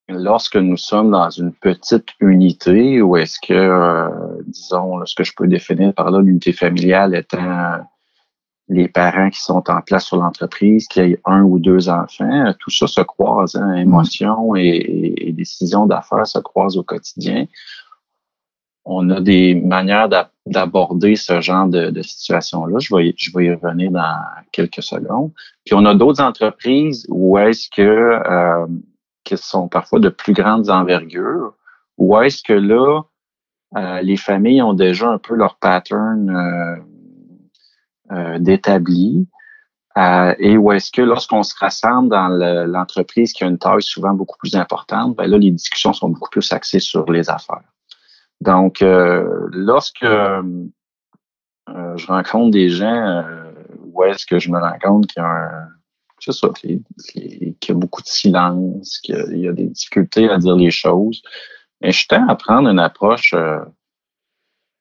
lorsque 0.09 0.57
nous 0.57 0.77
sommes 0.77 1.11
dans 1.11 1.29
une 1.29 1.53
petite 1.53 2.09
unité, 2.19 3.01
ou 3.01 3.17
est-ce 3.17 3.39
que, 3.45 3.53
euh, 3.53 4.09
disons, 4.47 5.05
ce 5.05 5.15
que 5.15 5.23
je 5.23 5.33
peux 5.35 5.47
définir 5.47 5.93
par 5.93 6.11
là, 6.11 6.21
l'unité 6.21 6.53
familiale 6.53 7.15
étant 7.15 7.79
les 8.69 8.87
parents 8.87 9.29
qui 9.29 9.41
sont 9.41 9.69
en 9.69 9.81
place 9.81 10.05
sur 10.05 10.17
l'entreprise, 10.17 10.87
qui 10.87 10.99
aient 11.01 11.19
un 11.25 11.43
ou 11.43 11.59
deux 11.59 11.89
enfants, 11.89 12.53
tout 12.59 12.71
ça 12.71 12.87
se 12.87 13.01
croise, 13.01 13.55
hein, 13.55 13.75
émotions 13.75 14.55
et, 14.55 15.13
et 15.17 15.31
décisions 15.33 15.85
d'affaires 15.85 16.27
se 16.27 16.39
croisent 16.39 16.77
au 16.77 16.83
quotidien 16.83 17.45
on 18.85 19.09
a 19.09 19.21
des 19.21 19.55
manières 19.55 20.09
d'aborder 20.45 21.15
ce 21.15 21.39
genre 21.41 21.67
de, 21.67 22.01
situation-là. 22.01 22.79
Je 22.79 22.95
vais, 22.95 23.13
je 23.15 23.31
vais 23.35 23.45
y 23.45 23.53
revenir 23.53 23.91
dans 23.91 24.19
quelques 24.51 24.83
secondes. 24.83 25.31
Puis 25.65 25.73
on 25.73 25.85
a 25.85 25.95
d'autres 25.95 26.21
entreprises 26.21 27.05
où 27.09 27.37
est-ce 27.37 27.69
que 27.69 27.81
euh, 27.81 28.67
qui 29.23 29.37
sont 29.37 29.67
parfois 29.67 29.99
de 29.99 30.09
plus 30.09 30.33
grandes 30.33 30.69
envergures, 30.69 31.53
où 31.97 32.17
est-ce 32.19 32.43
que 32.43 32.53
là, 32.53 33.01
euh, 33.77 34.01
les 34.01 34.17
familles 34.17 34.61
ont 34.61 34.73
déjà 34.73 35.09
un 35.09 35.17
peu 35.17 35.35
leur 35.35 35.57
pattern 35.57 36.29
euh, 36.29 36.75
euh 38.11 38.39
d'établi. 38.39 39.27
et 40.39 40.57
où 40.57 40.71
est-ce 40.71 40.91
que 40.91 41.01
lorsqu'on 41.01 41.43
se 41.43 41.55
rassemble 41.57 42.09
dans 42.09 42.27
l'entreprise 42.67 43.31
qui 43.33 43.43
a 43.43 43.47
une 43.47 43.59
taille 43.59 43.81
souvent 43.81 44.13
beaucoup 44.13 44.37
plus 44.37 44.55
importante, 44.55 45.15
ben 45.15 45.27
là, 45.27 45.37
les 45.37 45.51
discussions 45.51 45.93
sont 45.93 46.09
beaucoup 46.09 46.29
plus 46.29 46.51
axées 46.51 46.79
sur 46.79 47.11
les 47.11 47.29
affaires. 47.29 47.73
Donc, 48.43 48.81
euh, 48.81 49.47
lorsque 49.51 50.03
euh, 50.03 50.41
je 51.69 52.07
rencontre 52.07 52.51
des 52.51 52.67
gens, 52.67 53.23
euh, 53.23 53.51
où 53.85 54.03
est-ce 54.03 54.25
que 54.25 54.37
je 54.37 54.51
me 54.51 54.59
rends 54.59 54.77
compte 54.81 55.07
qu'il 55.07 55.21
y 55.21 55.25
a 55.25 55.29
un, 55.29 55.67
c'est 56.25 56.31
ça, 56.31 56.49
qu'il 56.49 56.81
y 57.13 57.71
a 57.71 57.73
beaucoup 57.73 58.01
de 58.01 58.07
silence, 58.07 58.99
qu'il 58.99 59.37
y 59.37 59.47
a 59.47 59.53
des 59.53 59.65
difficultés 59.65 60.29
à 60.29 60.37
dire 60.37 60.55
les 60.55 60.71
choses. 60.71 61.21
Mais 61.81 61.91
je 61.91 62.07
tends 62.07 62.27
à 62.27 62.35
prendre 62.35 62.69
une 62.69 62.79
approche. 62.79 63.33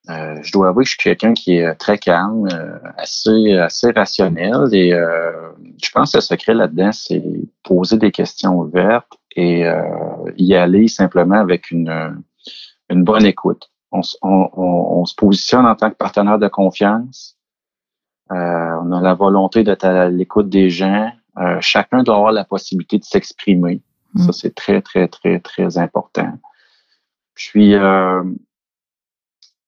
je 0.08 0.52
dois 0.52 0.68
avouer 0.68 0.84
que 0.84 0.90
je 0.90 0.94
suis 0.94 1.02
quelqu'un 1.02 1.34
qui 1.34 1.56
est 1.56 1.74
très 1.74 1.98
calme, 1.98 2.48
assez 2.96 3.54
assez 3.54 3.90
rationnel. 3.90 4.72
Et 4.72 4.90
je 4.90 5.90
pense 5.90 6.12
que 6.12 6.18
le 6.18 6.22
secret 6.22 6.54
là-dedans, 6.54 6.92
c'est 6.92 7.22
poser 7.62 7.98
des 7.98 8.12
questions 8.12 8.58
ouvertes 8.58 9.18
et 9.34 9.64
y 10.36 10.54
aller 10.54 10.88
simplement 10.88 11.40
avec 11.40 11.70
une 11.70 12.22
une 12.92 13.04
bonne 13.04 13.26
écoute. 13.26 13.70
On, 13.90 14.02
se 15.04 15.14
positionne 15.14 15.66
en 15.66 15.74
tant 15.74 15.90
que 15.90 15.96
partenaire 15.96 16.38
de 16.38 16.48
confiance. 16.48 17.36
Euh, 18.30 18.34
on 18.82 18.92
a 18.92 19.00
la 19.00 19.14
volonté 19.14 19.64
d'être 19.64 19.84
à 19.84 20.08
l'écoute 20.08 20.48
des 20.48 20.70
gens. 20.70 21.10
Euh, 21.38 21.58
chacun 21.60 22.02
doit 22.02 22.16
avoir 22.16 22.32
la 22.32 22.44
possibilité 22.44 22.98
de 22.98 23.04
s'exprimer. 23.04 23.80
Ça, 24.16 24.28
mm. 24.28 24.32
c'est 24.32 24.54
très, 24.54 24.82
très, 24.82 25.08
très, 25.08 25.40
très 25.40 25.78
important. 25.78 26.38
Puis, 27.34 27.74
euh, 27.74 28.22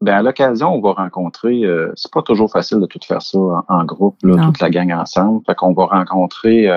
ben 0.00 0.16
à 0.16 0.22
l'occasion, 0.22 0.74
on 0.74 0.80
va 0.80 0.92
rencontrer. 0.92 1.62
c'est 1.96 2.12
pas 2.12 2.20
toujours 2.20 2.50
facile 2.50 2.78
de 2.78 2.86
tout 2.86 2.98
faire 3.02 3.22
ça 3.22 3.38
en, 3.38 3.84
groupe, 3.84 4.18
toute 4.20 4.60
la 4.60 4.68
gang 4.68 4.92
ensemble. 4.92 5.42
Fait 5.46 5.54
qu'on 5.54 5.72
va 5.72 5.86
rencontrer 5.86 6.68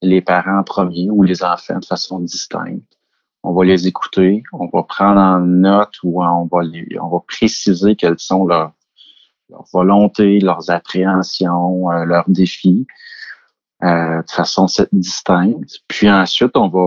les 0.00 0.22
parents 0.22 0.62
premiers 0.62 1.10
ou 1.10 1.22
les 1.22 1.44
enfants 1.44 1.78
de 1.78 1.84
façon 1.84 2.20
distincte 2.20 2.98
on 3.42 3.52
va 3.52 3.64
les 3.64 3.86
écouter, 3.86 4.42
on 4.52 4.66
va 4.66 4.82
prendre 4.82 5.20
en 5.20 5.40
note 5.40 5.94
ou 6.02 6.22
on 6.22 6.44
va 6.44 6.58
on 7.00 7.08
va 7.08 7.20
préciser 7.26 7.96
quelles 7.96 8.18
sont 8.18 8.46
leurs, 8.46 8.72
volontés, 9.72 10.40
leurs 10.40 10.70
appréhensions, 10.70 11.90
euh, 11.90 12.04
leurs 12.04 12.28
défis 12.28 12.86
euh, 13.82 14.22
de 14.22 14.30
façon 14.30 14.66
distincte. 14.92 15.80
Puis 15.88 16.10
ensuite, 16.10 16.56
on 16.56 16.68
va 16.68 16.80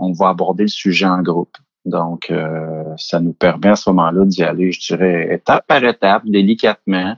on 0.00 0.12
va 0.12 0.28
aborder 0.28 0.64
le 0.64 0.68
sujet 0.68 1.06
en 1.06 1.22
groupe. 1.22 1.56
Donc, 1.84 2.30
euh, 2.30 2.84
ça 2.96 3.20
nous 3.20 3.32
permet 3.32 3.68
à 3.68 3.76
ce 3.76 3.88
moment-là 3.90 4.24
d'y 4.26 4.42
aller, 4.42 4.72
je 4.72 4.94
dirais, 4.94 5.34
étape 5.34 5.66
par 5.66 5.82
étape, 5.84 6.26
délicatement, 6.26 7.16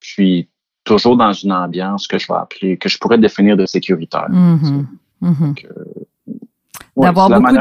puis 0.00 0.48
toujours 0.84 1.16
dans 1.16 1.32
une 1.32 1.52
ambiance 1.52 2.06
que 2.06 2.18
je 2.18 2.26
vais 2.26 2.38
appeler, 2.38 2.76
que 2.78 2.88
je 2.88 2.98
pourrais 2.98 3.18
définir 3.18 3.56
de 3.56 3.66
sécuritaire. 3.66 4.28
Mm-hmm. 4.30 4.86
Mm-hmm 5.22 5.54
d'avoir 7.02 7.28
beaucoup 7.30 7.56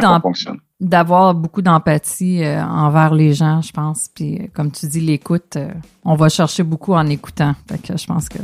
d'avoir 0.79 1.33
beaucoup 1.33 1.61
d'empathie 1.63 2.43
euh, 2.43 2.63
envers 2.63 3.13
les 3.13 3.33
gens, 3.33 3.61
je 3.61 3.71
pense. 3.71 4.09
Puis 4.13 4.37
euh, 4.37 4.47
comme 4.53 4.71
tu 4.71 4.87
dis, 4.87 4.99
l'écoute, 4.99 5.55
euh, 5.55 5.71
on 6.05 6.15
va 6.15 6.29
chercher 6.29 6.61
beaucoup 6.61 6.93
en 6.93 7.07
écoutant. 7.07 7.55
Fait 7.67 7.81
que 7.81 7.97
je 7.97 8.05
pense 8.05 8.29
que 8.29 8.37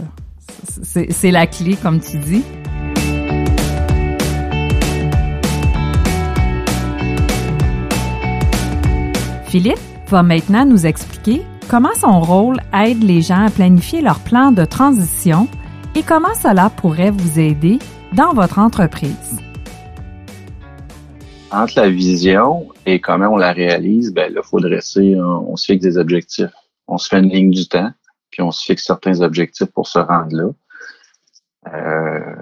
c'est 0.83 1.31
la 1.31 1.47
clé, 1.47 1.75
comme 1.75 1.99
tu 1.99 2.17
dis. 2.17 2.43
Philippe 9.47 9.79
va 10.07 10.23
maintenant 10.23 10.65
nous 10.65 10.85
expliquer 10.85 11.43
comment 11.69 11.93
son 11.95 12.21
rôle 12.21 12.57
aide 12.73 13.03
les 13.03 13.21
gens 13.21 13.45
à 13.45 13.49
planifier 13.49 14.01
leur 14.01 14.19
plan 14.19 14.51
de 14.51 14.65
transition 14.65 15.47
et 15.95 16.01
comment 16.01 16.33
cela 16.41 16.69
pourrait 16.69 17.11
vous 17.11 17.39
aider 17.39 17.77
dans 18.13 18.33
votre 18.33 18.57
entreprise 18.57 19.43
entre 21.53 21.79
la 21.79 21.89
vision 21.89 22.67
et 22.85 22.99
comment 22.99 23.27
on 23.27 23.37
la 23.37 23.53
réalise, 23.53 24.11
ben 24.11 24.31
il 24.35 24.41
faut 24.43 24.59
dresser, 24.59 25.15
on, 25.15 25.55
se 25.55 25.65
fixe 25.65 25.83
des 25.83 25.97
objectifs. 25.97 26.51
On 26.87 26.97
se 26.97 27.07
fait 27.07 27.19
une 27.19 27.29
ligne 27.29 27.51
du 27.51 27.67
temps, 27.67 27.91
puis 28.33 28.41
on 28.41 28.51
se 28.51 28.65
fixe 28.65 28.83
certains 28.83 29.21
objectifs 29.21 29.71
pour 29.71 29.87
se 29.87 29.99
rendre 29.99 30.35
là. 30.35 30.49
Euh, 31.71 32.35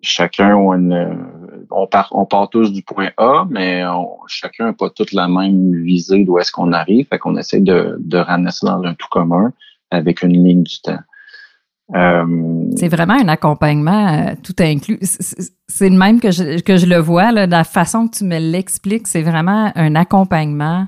chacun 0.00 0.54
on 0.56 1.86
part, 1.88 2.08
on 2.12 2.24
part 2.24 2.48
tous 2.48 2.72
du 2.72 2.82
point 2.82 3.10
A, 3.16 3.44
mais 3.50 3.82
chacun 4.28 4.66
n'a 4.66 4.72
pas 4.72 4.90
toute 4.90 5.12
la 5.12 5.26
même 5.26 5.74
visée 5.82 6.24
d'où 6.24 6.38
est-ce 6.38 6.52
qu'on 6.52 6.72
arrive. 6.72 7.08
Fait 7.08 7.18
qu'on 7.18 7.36
essaie 7.36 7.60
de, 7.60 8.16
ramener 8.16 8.52
ça 8.52 8.68
dans 8.68 8.84
un 8.84 8.94
tout 8.94 9.08
commun 9.10 9.52
avec 9.90 10.22
une 10.22 10.44
ligne 10.44 10.62
du 10.62 10.80
temps. 10.80 11.00
Euh, 11.94 12.64
c'est 12.76 12.88
vraiment 12.88 13.14
un 13.14 13.28
accompagnement 13.28 14.08
euh, 14.08 14.34
tout 14.42 14.54
inclus. 14.60 14.98
C'est 15.00 15.88
le 15.88 15.96
même 15.96 16.20
que 16.20 16.30
je, 16.30 16.60
que 16.60 16.76
je 16.76 16.86
le 16.86 16.98
vois, 16.98 17.32
là, 17.32 17.46
la 17.46 17.64
façon 17.64 18.08
que 18.08 18.18
tu 18.18 18.24
me 18.24 18.38
l'expliques, 18.38 19.08
c'est 19.08 19.22
vraiment 19.22 19.72
un 19.74 19.94
accompagnement, 19.96 20.86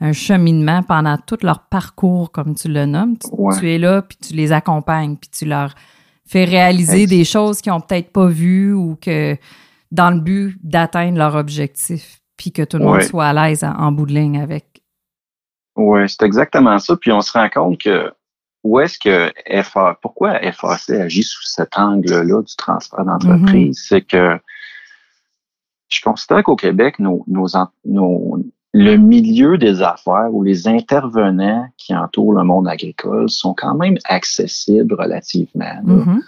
un 0.00 0.12
cheminement 0.12 0.82
pendant 0.82 1.18
tout 1.18 1.38
leur 1.42 1.60
parcours, 1.68 2.32
comme 2.32 2.54
tu 2.54 2.68
le 2.68 2.86
nommes. 2.86 3.16
Tu, 3.58 3.70
es 3.70 3.78
là, 3.78 4.02
puis 4.02 4.16
tu 4.16 4.34
les 4.34 4.52
accompagnes, 4.52 5.16
puis 5.16 5.30
tu 5.30 5.44
leur 5.44 5.74
fais 6.26 6.44
réaliser 6.44 7.06
des 7.06 7.24
choses 7.24 7.60
qu'ils 7.60 7.72
n'ont 7.72 7.80
peut-être 7.80 8.10
pas 8.10 8.26
vues 8.26 8.72
ou 8.72 8.96
que 9.00 9.36
dans 9.90 10.10
le 10.10 10.20
but 10.20 10.56
d'atteindre 10.62 11.18
leur 11.18 11.34
objectif, 11.34 12.20
puis 12.36 12.52
que 12.52 12.62
tout 12.62 12.78
le 12.78 12.84
monde 12.84 13.02
soit 13.02 13.26
à 13.26 13.32
l'aise 13.32 13.64
en, 13.64 13.72
en 13.72 13.92
bout 13.92 14.06
de 14.06 14.14
ligne 14.14 14.40
avec. 14.40 14.82
Oui, 15.76 16.08
c'est 16.08 16.22
exactement 16.22 16.78
ça. 16.78 16.96
Puis 16.96 17.12
on 17.12 17.20
se 17.20 17.32
rend 17.32 17.48
compte 17.48 17.78
que 17.78 18.12
où 18.62 18.78
est-ce 18.78 18.98
que 18.98 19.32
FA, 19.62 19.98
pourquoi 20.02 20.38
FAC 20.52 20.90
agit 20.90 21.22
sous 21.22 21.44
cet 21.44 21.78
angle-là 21.78 22.42
du 22.42 22.56
transfert 22.56 23.04
d'entreprise? 23.04 23.78
Mm-hmm. 23.78 23.88
C'est 23.88 24.02
que 24.02 24.38
je 25.88 26.00
considère 26.02 26.42
qu'au 26.44 26.56
Québec, 26.56 26.98
nos, 26.98 27.24
nos, 27.26 27.48
nos, 27.84 28.38
le 28.72 28.96
milieu 28.96 29.58
des 29.58 29.82
affaires 29.82 30.28
ou 30.32 30.42
les 30.42 30.68
intervenants 30.68 31.66
qui 31.76 31.94
entourent 31.94 32.34
le 32.34 32.44
monde 32.44 32.68
agricole 32.68 33.28
sont 33.28 33.54
quand 33.54 33.74
même 33.74 33.96
accessibles 34.04 34.94
relativement 34.94 35.82
mm-hmm. 35.84 36.20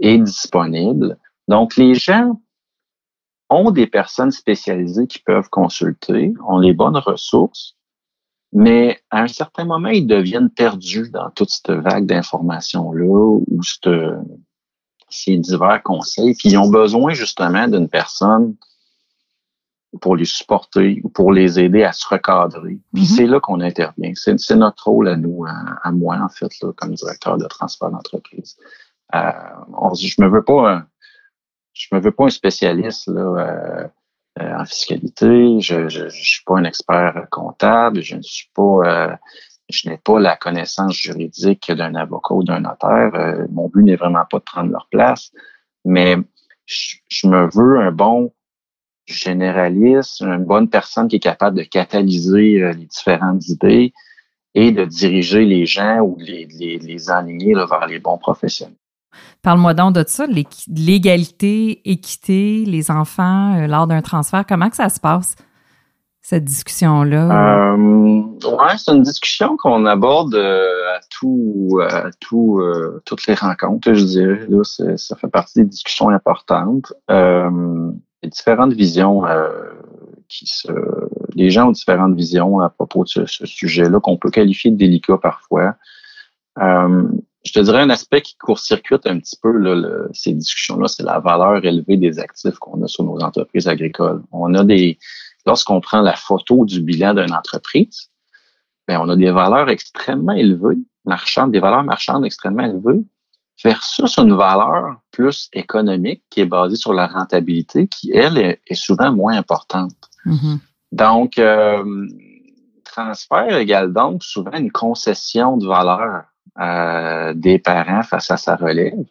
et 0.00 0.18
disponibles. 0.18 1.16
Donc, 1.48 1.76
les 1.76 1.94
gens 1.94 2.40
ont 3.48 3.70
des 3.70 3.86
personnes 3.86 4.30
spécialisées 4.30 5.06
qui 5.06 5.20
peuvent 5.20 5.48
consulter, 5.48 6.34
ont 6.46 6.58
les 6.58 6.74
bonnes 6.74 6.98
ressources, 6.98 7.74
mais 8.52 9.00
à 9.10 9.22
un 9.22 9.28
certain 9.28 9.64
moment, 9.64 9.88
ils 9.88 10.06
deviennent 10.06 10.50
perdus 10.50 11.10
dans 11.10 11.30
toute 11.30 11.50
cette 11.50 11.70
vague 11.70 12.06
d'informations-là 12.06 13.38
ou 13.46 13.62
ces 15.10 15.36
divers 15.38 15.82
conseils. 15.82 16.34
Puis 16.34 16.50
ils 16.50 16.58
ont 16.58 16.70
besoin 16.70 17.14
justement 17.14 17.66
d'une 17.68 17.88
personne 17.88 18.56
pour 20.00 20.16
les 20.16 20.24
supporter 20.24 21.00
ou 21.02 21.08
pour 21.08 21.32
les 21.32 21.58
aider 21.58 21.82
à 21.82 21.92
se 21.92 22.06
recadrer. 22.06 22.78
Puis 22.92 23.04
mm-hmm. 23.04 23.16
c'est 23.16 23.26
là 23.26 23.40
qu'on 23.40 23.60
intervient. 23.60 24.12
C'est 24.14 24.56
notre 24.56 24.88
rôle 24.88 25.08
à 25.08 25.16
nous, 25.16 25.44
à, 25.46 25.90
moi 25.92 26.18
en 26.22 26.28
fait, 26.28 26.50
là, 26.60 26.72
comme 26.76 26.94
directeur 26.94 27.38
de 27.38 27.46
transfert 27.46 27.90
d'entreprise. 27.90 28.56
Euh, 29.14 29.32
je 29.98 30.22
me 30.22 30.28
veux 30.28 30.44
pas, 30.44 30.84
je 31.72 31.86
me 31.92 32.00
veux 32.00 32.12
pas 32.12 32.26
un 32.26 32.30
spécialiste 32.30 33.08
là. 33.08 33.22
Euh, 33.22 33.88
euh, 34.40 34.56
en 34.56 34.64
fiscalité. 34.64 35.60
Je 35.60 36.04
ne 36.04 36.10
suis 36.10 36.44
pas 36.44 36.58
un 36.58 36.64
expert 36.64 37.26
comptable. 37.30 38.02
Je 38.02 38.14
ne 38.14 38.22
suis 38.22 38.50
pas, 38.54 38.62
euh, 38.84 39.16
je 39.68 39.88
n'ai 39.88 39.96
pas 39.98 40.20
la 40.20 40.36
connaissance 40.36 40.94
juridique 40.94 41.72
d'un 41.72 41.94
avocat 41.94 42.34
ou 42.34 42.44
d'un 42.44 42.60
notaire. 42.60 43.10
Euh, 43.14 43.46
mon 43.50 43.68
but 43.68 43.82
n'est 43.82 43.96
vraiment 43.96 44.24
pas 44.30 44.38
de 44.38 44.44
prendre 44.44 44.70
leur 44.70 44.86
place, 44.90 45.32
mais 45.84 46.16
je, 46.66 47.26
me 47.26 47.48
veux 47.52 47.80
un 47.80 47.90
bon 47.90 48.32
généraliste, 49.12 50.22
une 50.22 50.44
bonne 50.44 50.68
personne 50.68 51.08
qui 51.08 51.16
est 51.16 51.20
capable 51.20 51.56
de 51.56 51.64
catalyser 51.64 52.72
les 52.72 52.86
différentes 52.86 53.48
idées 53.48 53.92
et 54.54 54.72
de 54.72 54.84
diriger 54.84 55.44
les 55.44 55.66
gens 55.66 56.00
ou 56.00 56.16
les, 56.18 56.46
les, 56.58 56.78
les 56.78 57.10
aligner 57.10 57.54
vers 57.54 57.86
les 57.86 57.98
bons 57.98 58.18
professionnels. 58.18 58.74
Parle-moi 59.42 59.74
donc 59.74 59.94
de 59.94 60.04
ça, 60.06 60.26
l'égalité, 60.26 61.80
équité, 61.90 62.64
les 62.66 62.90
enfants 62.90 63.56
euh, 63.56 63.66
lors 63.66 63.86
d'un 63.86 64.02
transfert. 64.02 64.44
Comment 64.46 64.68
que 64.68 64.76
ça 64.76 64.88
se 64.88 65.00
passe, 65.00 65.36
cette 66.20 66.44
discussion-là? 66.44 67.72
Euh, 67.72 67.76
ouais, 67.76 68.76
c'est 68.76 68.92
une 68.92 69.02
discussion 69.02 69.56
qu'on 69.56 69.86
aborde 69.86 70.34
euh, 70.34 70.96
à 70.96 71.00
tout, 71.08 71.80
à 71.88 72.10
tout, 72.20 72.58
euh, 72.58 73.00
toutes 73.04 73.26
les 73.26 73.34
rencontres, 73.34 73.94
je 73.94 74.04
dirais. 74.04 74.46
Là, 74.48 74.62
ça 74.96 75.16
fait 75.16 75.28
partie 75.28 75.60
des 75.60 75.66
discussions 75.66 76.08
importantes. 76.08 76.92
Euh, 78.18 78.24
il 78.24 78.26
y 78.26 78.28
a 78.28 78.30
différentes 78.30 78.72
visions 78.72 79.22
qui 80.28 80.46
se. 80.46 80.68
Les 81.34 81.50
gens 81.50 81.68
ont 81.68 81.72
différentes 81.72 82.16
visions 82.16 82.60
à 82.60 82.70
propos 82.70 83.04
de 83.04 83.26
ce, 83.26 83.46
sujet-là 83.46 84.00
qu'on 84.00 84.16
peut 84.16 84.30
qualifier 84.30 84.70
de 84.70 84.76
délicat 84.76 85.18
parfois. 85.18 85.74
Euh, 86.58 87.08
je 87.44 87.52
te 87.52 87.60
dirais 87.60 87.80
un 87.80 87.90
aspect 87.90 88.20
qui 88.20 88.36
court-circuite 88.36 89.06
un 89.06 89.20
petit 89.20 89.36
peu 89.40 89.52
là, 89.52 90.08
ces 90.12 90.34
discussions-là, 90.34 90.88
c'est 90.88 91.04
la 91.04 91.20
valeur 91.20 91.64
élevée 91.64 91.96
des 91.96 92.18
actifs 92.18 92.58
qu'on 92.58 92.82
a 92.82 92.88
sur 92.88 93.04
nos 93.04 93.20
entreprises 93.20 93.68
agricoles. 93.68 94.22
On 94.32 94.52
a 94.54 94.64
des, 94.64 94.98
lorsqu'on 95.46 95.80
prend 95.80 96.02
la 96.02 96.14
photo 96.14 96.64
du 96.64 96.82
bilan 96.82 97.14
d'une 97.14 97.32
entreprise, 97.32 98.10
ben, 98.88 98.98
on 99.00 99.08
a 99.08 99.16
des 99.16 99.30
valeurs 99.30 99.68
extrêmement 99.70 100.32
élevées, 100.32 100.78
marchandes, 101.04 101.52
des 101.52 101.60
valeurs 101.60 101.84
marchandes 101.84 102.24
extrêmement 102.26 102.64
élevées, 102.64 103.04
versus 103.64 104.18
une 104.18 104.34
valeur 104.34 105.00
plus 105.10 105.48
économique 105.52 106.22
qui 106.30 106.40
est 106.40 106.46
basée 106.46 106.76
sur 106.76 106.92
la 106.92 107.06
rentabilité, 107.06 107.88
qui, 107.88 108.12
elle, 108.12 108.38
est, 108.38 108.74
souvent 108.74 109.12
moins 109.12 109.36
importante. 109.36 109.94
Mm-hmm. 110.26 110.58
Donc, 110.92 111.38
euh, 111.38 112.06
transfert 112.84 113.56
égale 113.56 113.92
donc 113.92 114.24
souvent 114.24 114.52
une 114.52 114.72
concession 114.72 115.56
de 115.56 115.66
valeur 115.66 116.24
euh, 116.58 117.34
des 117.34 117.58
parents 117.58 118.02
face 118.02 118.30
à 118.30 118.36
sa 118.36 118.56
relève. 118.56 119.04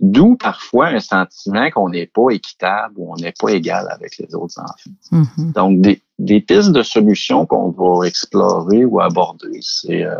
D'où 0.00 0.36
parfois 0.36 0.88
un 0.88 1.00
sentiment 1.00 1.70
qu'on 1.70 1.88
n'est 1.88 2.06
pas 2.06 2.30
équitable 2.30 2.94
ou 2.96 3.12
on 3.12 3.16
n'est 3.16 3.34
pas 3.38 3.50
égal 3.50 3.86
avec 3.90 4.18
les 4.18 4.34
autres 4.34 4.58
enfants. 4.58 4.90
Mm-hmm. 5.12 5.52
Donc, 5.52 5.80
des, 5.80 6.02
des, 6.18 6.40
pistes 6.40 6.72
de 6.72 6.82
solutions 6.82 7.46
qu'on 7.46 7.70
va 7.70 8.06
explorer 8.06 8.84
ou 8.84 9.00
aborder, 9.00 9.60
c'est 9.62 10.04
euh, 10.04 10.16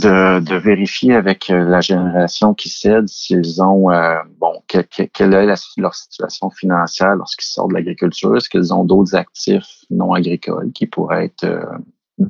de, 0.00 0.40
de, 0.40 0.56
vérifier 0.56 1.14
avec 1.14 1.50
euh, 1.50 1.64
la 1.64 1.80
génération 1.80 2.54
qui 2.54 2.68
cède 2.68 3.08
s'ils 3.08 3.62
ont, 3.62 3.90
euh, 3.90 4.18
bon, 4.38 4.62
quelle 4.66 5.34
est 5.34 5.56
leur 5.76 5.94
situation 5.94 6.50
financière 6.50 7.16
lorsqu'ils 7.16 7.46
sortent 7.46 7.70
de 7.70 7.74
l'agriculture, 7.74 8.36
est-ce 8.36 8.48
qu'ils 8.48 8.72
ont 8.74 8.84
d'autres 8.84 9.14
actifs 9.14 9.84
non 9.90 10.12
agricoles 10.12 10.72
qui 10.72 10.86
pourraient 10.86 11.26
être 11.26 11.46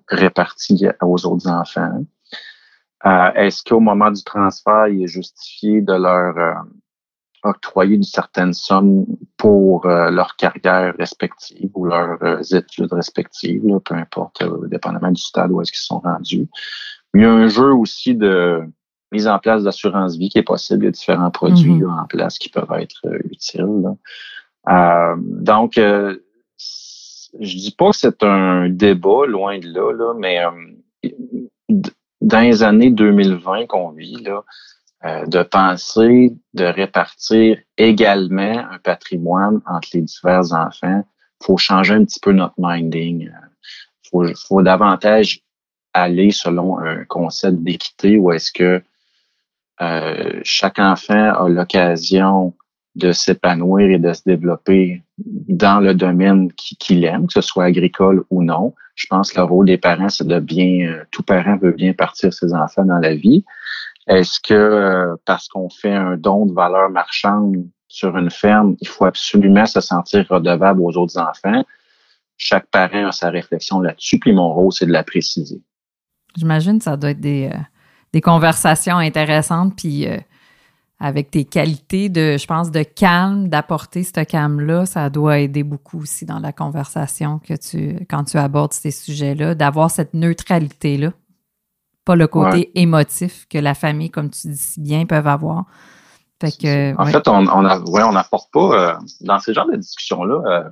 répartis 0.08 0.86
aux 1.02 1.26
autres 1.26 1.48
enfants? 1.48 2.04
Euh, 3.06 3.30
est-ce 3.34 3.62
qu'au 3.62 3.80
moment 3.80 4.10
du 4.10 4.22
transfert, 4.24 4.88
il 4.88 5.02
est 5.02 5.08
justifié 5.08 5.82
de 5.82 5.92
leur 5.92 6.38
euh, 6.38 6.54
octroyer 7.42 7.96
une 7.96 8.02
certaine 8.02 8.54
somme 8.54 9.04
pour 9.36 9.84
euh, 9.84 10.10
leur 10.10 10.36
carrière 10.36 10.94
respective 10.98 11.70
ou 11.74 11.84
leurs 11.84 12.54
études 12.54 12.92
respectives, 12.92 13.62
peu 13.84 13.94
importe, 13.94 14.42
dépendamment 14.70 15.10
du 15.10 15.20
stade 15.20 15.50
où 15.50 15.60
est-ce 15.60 15.72
qu'ils 15.72 15.80
sont 15.80 15.98
rendus? 15.98 16.48
Il 17.14 17.22
y 17.22 17.24
a 17.24 17.32
un 17.32 17.48
jeu 17.48 17.72
aussi 17.72 18.14
de 18.14 18.62
mise 19.12 19.28
en 19.28 19.38
place 19.38 19.62
d'assurance 19.62 20.16
vie 20.16 20.28
qui 20.28 20.38
est 20.38 20.42
possible. 20.42 20.82
Il 20.82 20.86
y 20.86 20.88
a 20.88 20.92
différents 20.92 21.30
produits 21.30 21.80
mm-hmm. 21.80 22.00
en 22.00 22.06
place 22.06 22.38
qui 22.38 22.48
peuvent 22.48 22.72
être 22.78 23.00
utiles. 23.30 23.84
donc, 24.66 25.74
je 27.40 27.56
dis 27.56 27.74
pas 27.76 27.90
que 27.90 27.96
c'est 27.96 28.22
un 28.22 28.68
débat, 28.68 29.26
loin 29.26 29.58
de 29.58 29.68
là, 29.68 29.92
là 29.92 30.14
mais 30.18 30.40
dans 32.20 32.40
les 32.40 32.62
années 32.62 32.90
2020 32.90 33.66
qu'on 33.66 33.90
vit, 33.90 34.22
là, 34.22 34.42
euh, 35.04 35.26
de 35.26 35.42
penser 35.42 36.34
de 36.54 36.64
répartir 36.64 37.58
également 37.76 38.66
un 38.70 38.78
patrimoine 38.78 39.60
entre 39.66 39.88
les 39.92 40.02
divers 40.02 40.52
enfants, 40.52 41.04
faut 41.42 41.58
changer 41.58 41.94
un 41.94 42.04
petit 42.04 42.20
peu 42.20 42.32
notre 42.32 42.54
minding. 42.56 43.30
Faut, 44.10 44.24
faut 44.34 44.62
davantage 44.62 45.42
aller 45.94 46.32
selon 46.32 46.78
un 46.78 47.04
concept 47.04 47.62
d'équité 47.62 48.18
où 48.18 48.32
est-ce 48.32 48.52
que 48.52 48.82
euh, 49.80 50.40
chaque 50.42 50.78
enfant 50.78 51.32
a 51.32 51.48
l'occasion 51.48 52.54
de 52.94 53.10
s'épanouir 53.12 53.90
et 53.90 53.98
de 53.98 54.12
se 54.12 54.22
développer 54.24 55.02
dans 55.18 55.80
le 55.80 55.94
domaine 55.94 56.52
qu'il 56.52 57.04
aime, 57.04 57.26
que 57.26 57.32
ce 57.32 57.40
soit 57.40 57.64
agricole 57.64 58.24
ou 58.30 58.42
non? 58.42 58.74
Je 58.94 59.06
pense 59.08 59.32
que 59.32 59.40
le 59.40 59.44
rôle 59.44 59.66
des 59.66 59.78
parents, 59.78 60.08
c'est 60.08 60.26
de 60.26 60.38
bien, 60.38 60.88
euh, 60.88 61.04
tout 61.10 61.22
parent 61.22 61.56
veut 61.56 61.72
bien 61.72 61.92
partir 61.92 62.32
ses 62.32 62.54
enfants 62.54 62.84
dans 62.84 62.98
la 62.98 63.14
vie. 63.14 63.44
Est-ce 64.06 64.38
que 64.40 64.54
euh, 64.54 65.16
parce 65.24 65.48
qu'on 65.48 65.70
fait 65.70 65.94
un 65.94 66.16
don 66.16 66.46
de 66.46 66.52
valeur 66.52 66.90
marchande 66.90 67.66
sur 67.88 68.16
une 68.16 68.30
ferme, 68.30 68.76
il 68.80 68.88
faut 68.88 69.06
absolument 69.06 69.66
se 69.66 69.80
sentir 69.80 70.26
redevable 70.28 70.80
aux 70.80 70.96
autres 70.96 71.18
enfants? 71.18 71.64
Chaque 72.36 72.66
parent 72.66 73.06
a 73.06 73.12
sa 73.12 73.30
réflexion 73.30 73.80
là-dessus, 73.80 74.18
puis 74.18 74.32
mon 74.32 74.52
rôle, 74.52 74.72
c'est 74.72 74.86
de 74.86 74.92
la 74.92 75.04
préciser. 75.04 75.62
J'imagine 76.36 76.78
que 76.78 76.84
ça 76.84 76.96
doit 76.96 77.10
être 77.10 77.20
des, 77.20 77.50
euh, 77.52 77.58
des 78.12 78.20
conversations 78.20 78.96
intéressantes, 78.96 79.74
puis 79.76 80.06
avec 81.00 81.30
tes 81.30 81.44
qualités 81.44 82.08
de, 82.08 82.36
je 82.38 82.46
pense, 82.46 82.70
de 82.70 82.82
calme, 82.82 83.48
d'apporter 83.48 84.04
ce 84.04 84.22
calme-là, 84.22 84.86
ça 84.86 85.10
doit 85.10 85.38
aider 85.38 85.62
beaucoup 85.62 86.00
aussi 86.00 86.24
dans 86.24 86.38
la 86.38 86.52
conversation 86.52 87.40
que 87.40 87.54
tu, 87.54 88.06
quand 88.08 88.24
tu 88.24 88.38
abordes 88.38 88.72
ces 88.72 88.90
sujets-là, 88.90 89.54
d'avoir 89.54 89.90
cette 89.90 90.14
neutralité-là, 90.14 91.12
pas 92.04 92.16
le 92.16 92.26
côté 92.26 92.70
émotif 92.78 93.46
que 93.48 93.58
la 93.58 93.74
famille, 93.74 94.10
comme 94.10 94.30
tu 94.30 94.48
dis 94.48 94.56
si 94.56 94.80
bien, 94.80 95.06
peuvent 95.06 95.26
avoir. 95.26 95.64
Fait 96.40 96.52
que, 96.52 97.00
en 97.00 97.06
fait, 97.06 97.26
on, 97.28 97.46
on 97.48 97.64
on 97.64 98.12
n'apporte 98.12 98.50
pas, 98.52 98.60
euh, 98.60 98.94
dans 99.22 99.38
ces 99.40 99.54
genres 99.54 99.68
de 99.70 99.76
discussions-là, 99.76 100.42
euh, 100.46 100.70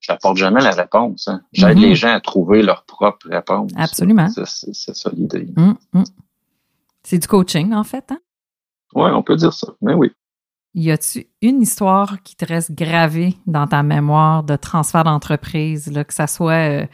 j'apporte 0.00 0.36
jamais 0.36 0.60
la 0.60 0.72
réponse. 0.72 1.28
Hein. 1.28 1.42
J'aide 1.52 1.78
mm-hmm. 1.78 1.80
les 1.80 1.94
gens 1.94 2.14
à 2.14 2.20
trouver 2.20 2.62
leur 2.62 2.84
propre 2.84 3.28
réponse. 3.28 3.70
Absolument. 3.76 4.28
C'est 4.28 4.74
ça 4.74 5.10
l'idée. 5.12 5.48
Mm, 5.56 5.74
mm. 5.92 6.04
C'est 7.02 7.18
du 7.18 7.28
coaching, 7.28 7.72
en 7.72 7.84
fait, 7.84 8.10
hein? 8.10 8.18
Oui, 8.94 9.10
on 9.12 9.22
peut 9.22 9.36
dire 9.36 9.52
ça, 9.52 9.68
mais 9.80 9.94
oui. 9.94 10.10
Y 10.74 10.90
a-tu 10.90 11.26
une 11.42 11.62
histoire 11.62 12.22
qui 12.22 12.36
te 12.36 12.44
reste 12.44 12.72
gravée 12.72 13.34
dans 13.46 13.66
ta 13.66 13.82
mémoire 13.82 14.42
de 14.44 14.56
transfert 14.56 15.04
d'entreprise, 15.04 15.92
que 16.06 16.14
ça 16.14 16.26
soit 16.26 16.52
euh, 16.52 16.86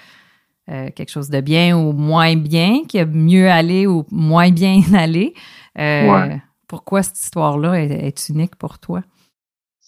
euh, 0.71 0.91
quelque 0.95 1.11
chose 1.11 1.29
de 1.29 1.41
bien 1.41 1.77
ou 1.77 1.93
moins 1.93 2.37
bien, 2.37 2.85
qui 2.89 2.99
a 2.99 3.05
mieux 3.05 3.51
allé 3.51 3.87
ou 3.87 4.07
moins 4.11 4.51
bien 4.51 4.81
allé? 4.95 5.35
Euh, 5.79 6.37
pourquoi 6.67 7.03
cette 7.03 7.19
histoire-là 7.19 7.81
est, 7.81 8.29
unique 8.29 8.57
pour 8.57 8.79
toi? 8.79 9.03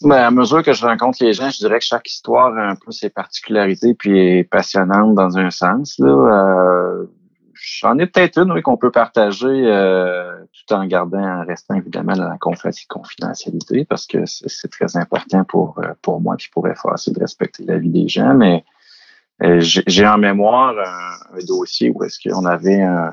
Ben, 0.03 0.17
à 0.17 0.31
mesure 0.31 0.63
que 0.63 0.73
je 0.73 0.87
rencontre 0.87 1.19
les 1.25 1.33
gens, 1.33 1.51
je 1.51 1.59
dirais 1.59 1.79
que 1.79 1.85
chaque 1.85 2.09
histoire 2.09 2.57
a 2.57 2.69
un 2.69 2.77
peu 2.77 2.93
ses 2.93 3.11
particularités 3.11 3.95
puis 3.95 4.19
est 4.19 4.45
passionnante 4.45 5.15
dans 5.15 5.39
un 5.39 5.51
sens. 5.51 5.99
Là. 5.99 7.07
J'en 7.61 7.99
ai 7.99 8.07
peut-être 8.07 8.39
une, 8.39 8.53
oui, 8.53 8.63
qu'on 8.63 8.77
peut 8.77 8.91
partager 8.91 9.47
euh, 9.49 10.45
tout 10.53 10.75
en 10.75 10.87
gardant, 10.87 11.23
en 11.23 11.45
restant 11.45 11.75
évidemment 11.75 12.15
dans 12.15 12.29
la 12.29 12.39
confidentialité, 12.39 13.85
parce 13.85 14.07
que 14.07 14.25
c'est 14.27 14.71
très 14.71 14.97
important 14.97 15.45
pour, 15.45 15.79
euh, 15.81 15.93
pour 16.03 16.21
moi 16.21 16.37
qui 16.37 16.49
pourrait 16.49 16.73
effacer 16.73 17.11
de 17.11 17.19
respecter 17.19 17.65
la 17.65 17.79
vie 17.79 17.91
des 17.91 18.07
gens. 18.07 18.35
Mais 18.35 18.65
euh, 19.43 19.59
j'ai 19.61 20.07
en 20.07 20.19
mémoire 20.19 20.75
un, 20.79 21.45
dossier 21.47 21.91
où 21.91 22.05
est-ce 22.05 22.29
qu'on 22.29 22.45
avait 22.45 22.83
un, 22.83 23.11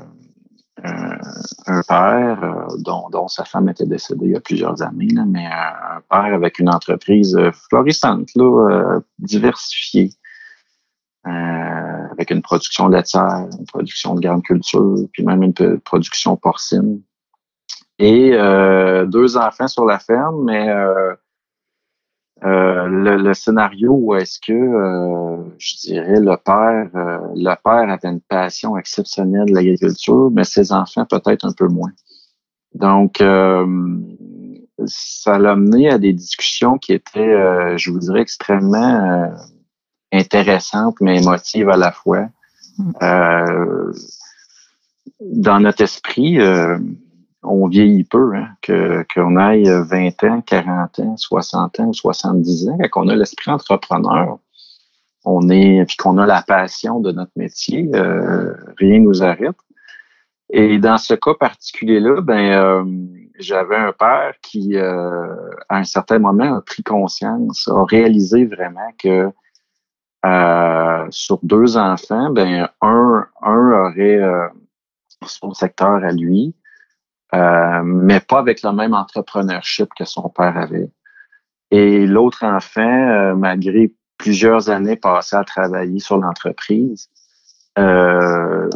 un, 1.67 1.81
père 1.87 2.67
dont, 2.79 3.09
dont, 3.09 3.27
sa 3.27 3.45
femme 3.45 3.69
était 3.69 3.85
décédée 3.85 4.25
il 4.25 4.31
y 4.31 4.35
a 4.35 4.41
plusieurs 4.41 4.81
années, 4.81 5.07
mais 5.27 5.45
un, 5.45 6.01
père 6.09 6.33
avec 6.33 6.59
une 6.59 6.69
entreprise 6.69 7.37
florissante, 7.69 8.29
là, 8.35 8.99
diversifiée. 9.19 10.11
Euh, 11.27 12.07
avec 12.11 12.29
une 12.29 12.43
production 12.43 12.87
laitière, 12.87 13.47
une 13.57 13.65
production 13.65 14.13
de 14.13 14.21
grande 14.21 14.43
culture, 14.43 14.95
puis 15.11 15.23
même 15.23 15.41
une 15.41 15.79
production 15.79 16.37
porcine. 16.37 17.01
Et 17.97 18.33
euh, 18.33 19.07
deux 19.07 19.35
enfants 19.35 19.67
sur 19.67 19.85
la 19.85 19.97
ferme, 19.97 20.43
mais 20.45 20.69
euh, 20.69 21.15
le, 22.41 23.33
scénario 23.33 23.91
où 23.93 24.15
est-ce 24.15 24.39
que, 24.39 24.53
je 25.57 25.77
dirais, 25.87 26.19
le 26.19 26.35
père, 26.37 26.89
le 27.33 27.55
père 27.63 27.89
avait 27.89 28.07
une 28.09 28.21
passion 28.21 28.77
exceptionnelle 28.77 29.45
de 29.47 29.53
l'agriculture, 29.53 30.29
mais 30.31 30.43
ses 30.43 30.71
enfants 30.71 31.05
peut-être 31.05 31.45
un 31.45 31.53
peu 31.53 31.67
moins. 31.67 31.91
Donc, 32.73 33.23
ça 34.85 35.39
l'a 35.39 35.55
mené 35.55 35.89
à 35.89 35.97
des 35.97 36.13
discussions 36.13 36.77
qui 36.77 36.93
étaient, 36.93 37.77
je 37.77 37.91
vous 37.91 37.99
dirais, 37.99 38.21
extrêmement 38.21 39.31
intéressante 40.15 40.95
mais 41.01 41.21
émotive 41.21 41.69
à 41.69 41.77
la 41.77 41.91
fois. 41.91 42.27
Mm. 42.77 42.91
Euh, 43.01 43.93
dans 45.21 45.59
notre 45.59 45.83
esprit, 45.83 46.39
euh, 46.39 46.77
on 47.47 47.67
vieillit 47.67 48.03
peu, 48.03 48.35
hein, 48.35 48.49
que 48.61 49.05
qu'on 49.13 49.37
aille 49.37 49.69
20 49.69 50.23
ans, 50.25 50.41
40 50.41 50.99
ans, 50.99 51.17
60 51.17 51.79
ans 51.79 51.87
ou 51.87 51.93
70 51.93 52.69
ans, 52.69 52.77
qu'on 52.91 53.07
a 53.07 53.15
l'esprit 53.15 53.51
entrepreneur, 53.51 54.39
on 55.25 55.49
est 55.49 55.85
puis 55.85 55.97
qu'on 55.97 56.17
a 56.17 56.25
la 56.25 56.41
passion 56.41 56.99
de 56.99 57.11
notre 57.11 57.31
métier, 57.35 57.89
euh, 57.95 58.53
rien 58.77 58.99
nous 58.99 59.23
arrête. 59.23 59.55
Et 60.51 60.77
dans 60.77 60.97
ce 60.97 61.15
cas 61.15 61.33
particulier-là, 61.33 62.21
ben 62.21 62.51
euh, 62.51 62.83
j'avais 63.39 63.75
un 63.75 63.91
père 63.91 64.35
qui, 64.43 64.77
euh, 64.77 65.49
à 65.69 65.77
un 65.77 65.83
certain 65.83 66.19
moment, 66.19 66.57
a 66.57 66.61
pris 66.61 66.83
conscience, 66.83 67.67
a 67.67 67.83
réalisé 67.85 68.45
vraiment 68.45 68.93
que 68.99 69.31
sur 71.11 71.39
deux 71.43 71.77
enfants, 71.77 72.31
ben 72.31 72.67
un, 72.81 73.27
un 73.43 73.71
aurait 73.71 74.49
son 75.27 75.53
secteur 75.53 76.03
à 76.03 76.11
lui, 76.11 76.55
euh, 77.35 77.81
mais 77.83 78.19
pas 78.19 78.39
avec 78.39 78.61
le 78.63 78.71
même 78.71 78.93
entrepreneurship 78.93 79.89
que 79.97 80.05
son 80.05 80.29
père 80.29 80.57
avait. 80.57 80.89
Et 81.71 82.05
l'autre 82.05 82.45
enfant, 82.45 82.81
euh, 82.81 83.35
malgré 83.35 83.93
plusieurs 84.17 84.69
années 84.69 84.95
passées 84.95 85.35
à 85.35 85.43
travailler 85.43 85.99
sur 85.99 86.17
l'entreprise, 86.17 87.09
euh, 87.77 88.69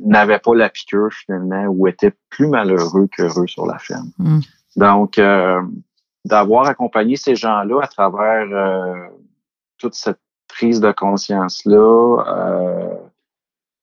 n'avait 0.00 0.38
pas 0.38 0.54
la 0.54 0.68
piqûre 0.68 1.12
finalement 1.12 1.64
ou 1.66 1.86
était 1.88 2.12
plus 2.28 2.46
malheureux 2.46 3.08
qu'heureux 3.10 3.46
sur 3.46 3.64
la 3.64 3.78
ferme. 3.78 4.10
Mm. 4.18 4.40
Donc, 4.76 5.20
d'avoir 6.24 6.66
accompagné 6.66 7.16
ces 7.16 7.36
gens-là 7.36 7.80
à 7.80 7.86
travers 7.86 9.08
toute 9.78 9.94
cette 9.94 10.18
prise 10.48 10.80
de 10.80 10.90
conscience-là, 10.90 12.18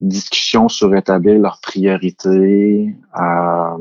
discussion 0.02 0.68
sur 0.68 0.94
établir 0.94 1.38
leurs 1.38 1.60
priorités, 1.60 2.94
euh, 3.18 3.78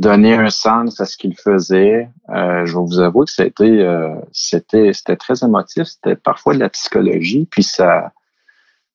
donner 0.00 0.34
un 0.34 0.50
sens 0.50 1.00
à 1.00 1.04
ce 1.04 1.16
qu'ils 1.16 1.36
faisaient. 1.36 2.08
Euh, 2.30 2.66
je 2.66 2.74
vais 2.76 2.84
vous 2.84 3.00
avouer 3.00 3.26
que 3.26 3.30
c'était 3.30 3.64
euh, 3.64 4.14
c'était 4.32 4.92
c'était 4.92 5.16
très 5.16 5.44
émotif, 5.44 5.84
c'était 5.84 6.16
parfois 6.16 6.54
de 6.54 6.58
la 6.58 6.70
psychologie, 6.70 7.46
puis 7.50 7.62
ça 7.62 8.12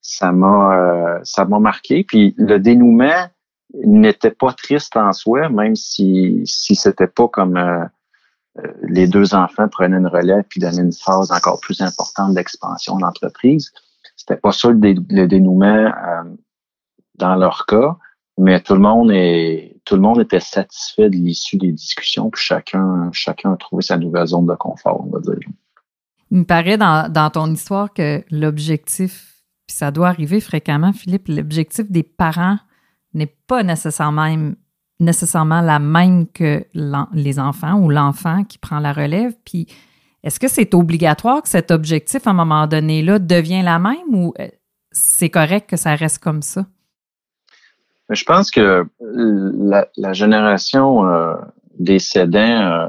ça 0.01 0.31
m'a 0.31 0.77
euh, 0.77 1.19
ça 1.23 1.45
m'a 1.45 1.59
marqué. 1.59 2.03
Puis 2.03 2.33
le 2.37 2.59
dénouement 2.59 3.29
n'était 3.85 4.31
pas 4.31 4.51
triste 4.51 4.97
en 4.97 5.13
soi, 5.13 5.47
même 5.49 5.75
si 5.75 6.41
si 6.45 6.75
c'était 6.75 7.07
pas 7.07 7.27
comme 7.27 7.89
les 8.83 9.07
deux 9.07 9.35
enfants 9.35 9.67
prenaient 9.67 9.97
une 9.97 10.07
relève 10.07 10.43
puis 10.49 10.59
donnaient 10.59 10.81
une 10.81 10.93
phase 10.93 11.31
encore 11.31 11.59
plus 11.59 11.81
importante 11.81 12.33
d'expansion 12.33 12.97
de 12.97 13.01
l'entreprise. 13.01 13.71
C'était 14.15 14.37
pas 14.37 14.51
ça 14.51 14.69
le, 14.69 15.27
dénouement 15.27 15.65
euh, 15.65 16.23
dans 17.15 17.35
leur 17.35 17.65
cas, 17.65 17.97
mais 18.37 18.59
tout 18.61 18.73
le 18.73 18.79
monde 18.79 19.11
est 19.11 19.77
tout 19.85 19.95
le 19.95 20.01
monde 20.01 20.19
était 20.19 20.39
satisfait 20.39 21.09
de 21.09 21.15
l'issue 21.15 21.57
des 21.57 21.71
discussions, 21.71 22.29
puis 22.29 22.41
chacun 22.41 23.09
chacun 23.11 23.53
a 23.53 23.57
trouvé 23.57 23.81
sa 23.81 23.97
nouvelle 23.97 24.27
zone 24.27 24.47
de 24.47 24.55
confort, 24.55 25.05
on 25.05 25.11
va 25.11 25.19
dire. 25.19 25.39
Il 26.31 26.39
me 26.39 26.43
paraît 26.43 26.77
dans, 26.77 27.11
dans 27.11 27.29
ton 27.29 27.51
histoire 27.53 27.93
que 27.93 28.23
l'objectif, 28.31 29.43
puis 29.67 29.77
ça 29.77 29.91
doit 29.91 30.09
arriver 30.09 30.39
fréquemment, 30.39 30.91
Philippe, 30.91 31.27
l'objectif 31.27 31.89
des 31.91 32.03
parents 32.03 32.57
n'est 33.13 33.33
pas 33.47 33.63
nécessairement 33.63 34.53
nécessairement 34.99 35.61
la 35.61 35.79
même 35.79 36.27
que 36.27 36.65
les 37.13 37.39
enfants 37.39 37.79
ou 37.79 37.89
l'enfant 37.89 38.43
qui 38.43 38.57
prend 38.57 38.79
la 38.79 38.93
relève. 38.93 39.33
Puis 39.43 39.67
est-ce 40.23 40.39
que 40.39 40.47
c'est 40.47 40.73
obligatoire 40.73 41.41
que 41.41 41.49
cet 41.49 41.71
objectif, 41.71 42.25
à 42.27 42.31
un 42.31 42.33
moment 42.33 42.67
donné-là, 42.67 43.19
devient 43.19 43.61
la 43.61 43.79
même 43.79 44.13
ou 44.13 44.33
euh, 44.39 44.47
c'est 44.91 45.29
correct 45.29 45.69
que 45.69 45.77
ça 45.77 45.95
reste 45.95 46.19
comme 46.19 46.41
ça? 46.41 46.65
Je 48.09 48.23
pense 48.23 48.51
que 48.51 48.85
la, 48.99 50.13
génération 50.13 51.07
euh, 51.07 51.35
des 51.79 51.99
cédants 51.99 52.39
euh, 52.39 52.87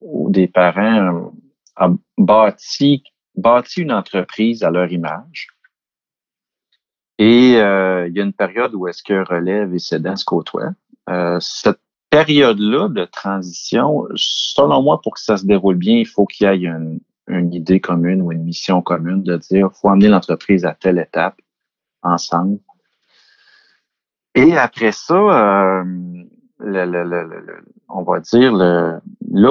ou 0.00 0.30
des 0.30 0.48
parents 0.48 1.32
a 1.76 1.90
bâti, 2.18 3.04
bâti 3.36 3.82
une 3.82 3.92
entreprise 3.92 4.62
à 4.62 4.70
leur 4.70 4.92
image. 4.92 5.48
Et 7.18 7.52
il 7.52 8.12
y 8.12 8.20
a 8.20 8.24
une 8.24 8.32
période 8.32 8.74
où 8.74 8.88
est-ce 8.88 9.02
que 9.02 9.24
relève 9.26 9.72
et 9.72 9.78
cédants 9.78 10.16
se 10.16 10.24
côtoient. 10.24 10.72
cette 11.38 11.78
période-là 12.14 12.88
de 12.88 13.04
transition, 13.06 14.06
selon 14.14 14.82
moi, 14.82 15.00
pour 15.02 15.14
que 15.14 15.20
ça 15.20 15.36
se 15.36 15.44
déroule 15.44 15.74
bien, 15.74 15.96
il 15.96 16.06
faut 16.06 16.26
qu'il 16.26 16.46
y 16.46 16.50
ait 16.50 16.70
une, 17.26 17.52
idée 17.52 17.80
commune 17.80 18.22
ou 18.22 18.30
une 18.30 18.44
mission 18.44 18.82
commune 18.82 19.24
de 19.24 19.36
dire 19.36 19.70
faut 19.72 19.88
amener 19.88 20.06
l'entreprise 20.06 20.64
à 20.64 20.74
telle 20.74 21.00
étape 21.00 21.34
ensemble. 22.02 22.60
Et 24.34 24.56
après 24.56 24.92
ça, 24.92 25.14
euh, 25.14 25.84
on 27.88 28.02
va 28.02 28.20
dire 28.20 28.52
là 28.52 29.00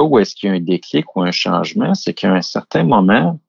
où 0.02 0.18
est-ce 0.18 0.34
qu'il 0.34 0.50
y 0.50 0.52
a 0.52 0.56
un 0.56 0.60
déclic 0.60 1.16
ou 1.16 1.22
un 1.22 1.30
changement, 1.30 1.94
c'est 1.94 2.14
qu'à 2.14 2.32
un 2.32 2.42
certain 2.42 2.84
moment, 2.84 3.40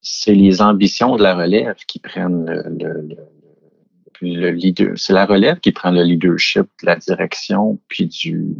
c'est 0.00 0.34
les 0.34 0.62
ambitions 0.62 1.16
de 1.16 1.22
la 1.22 1.34
relève 1.34 1.76
qui 1.86 1.98
prennent 1.98 2.46
le, 2.46 3.16
le 4.20 4.50
leader, 4.50 4.92
c'est 4.96 5.12
la 5.12 5.26
relève 5.26 5.60
qui 5.60 5.72
prend 5.72 5.90
le 5.90 6.02
leadership 6.02 6.66
de 6.82 6.86
la 6.86 6.96
direction 6.96 7.80
puis 7.88 8.06
du, 8.06 8.54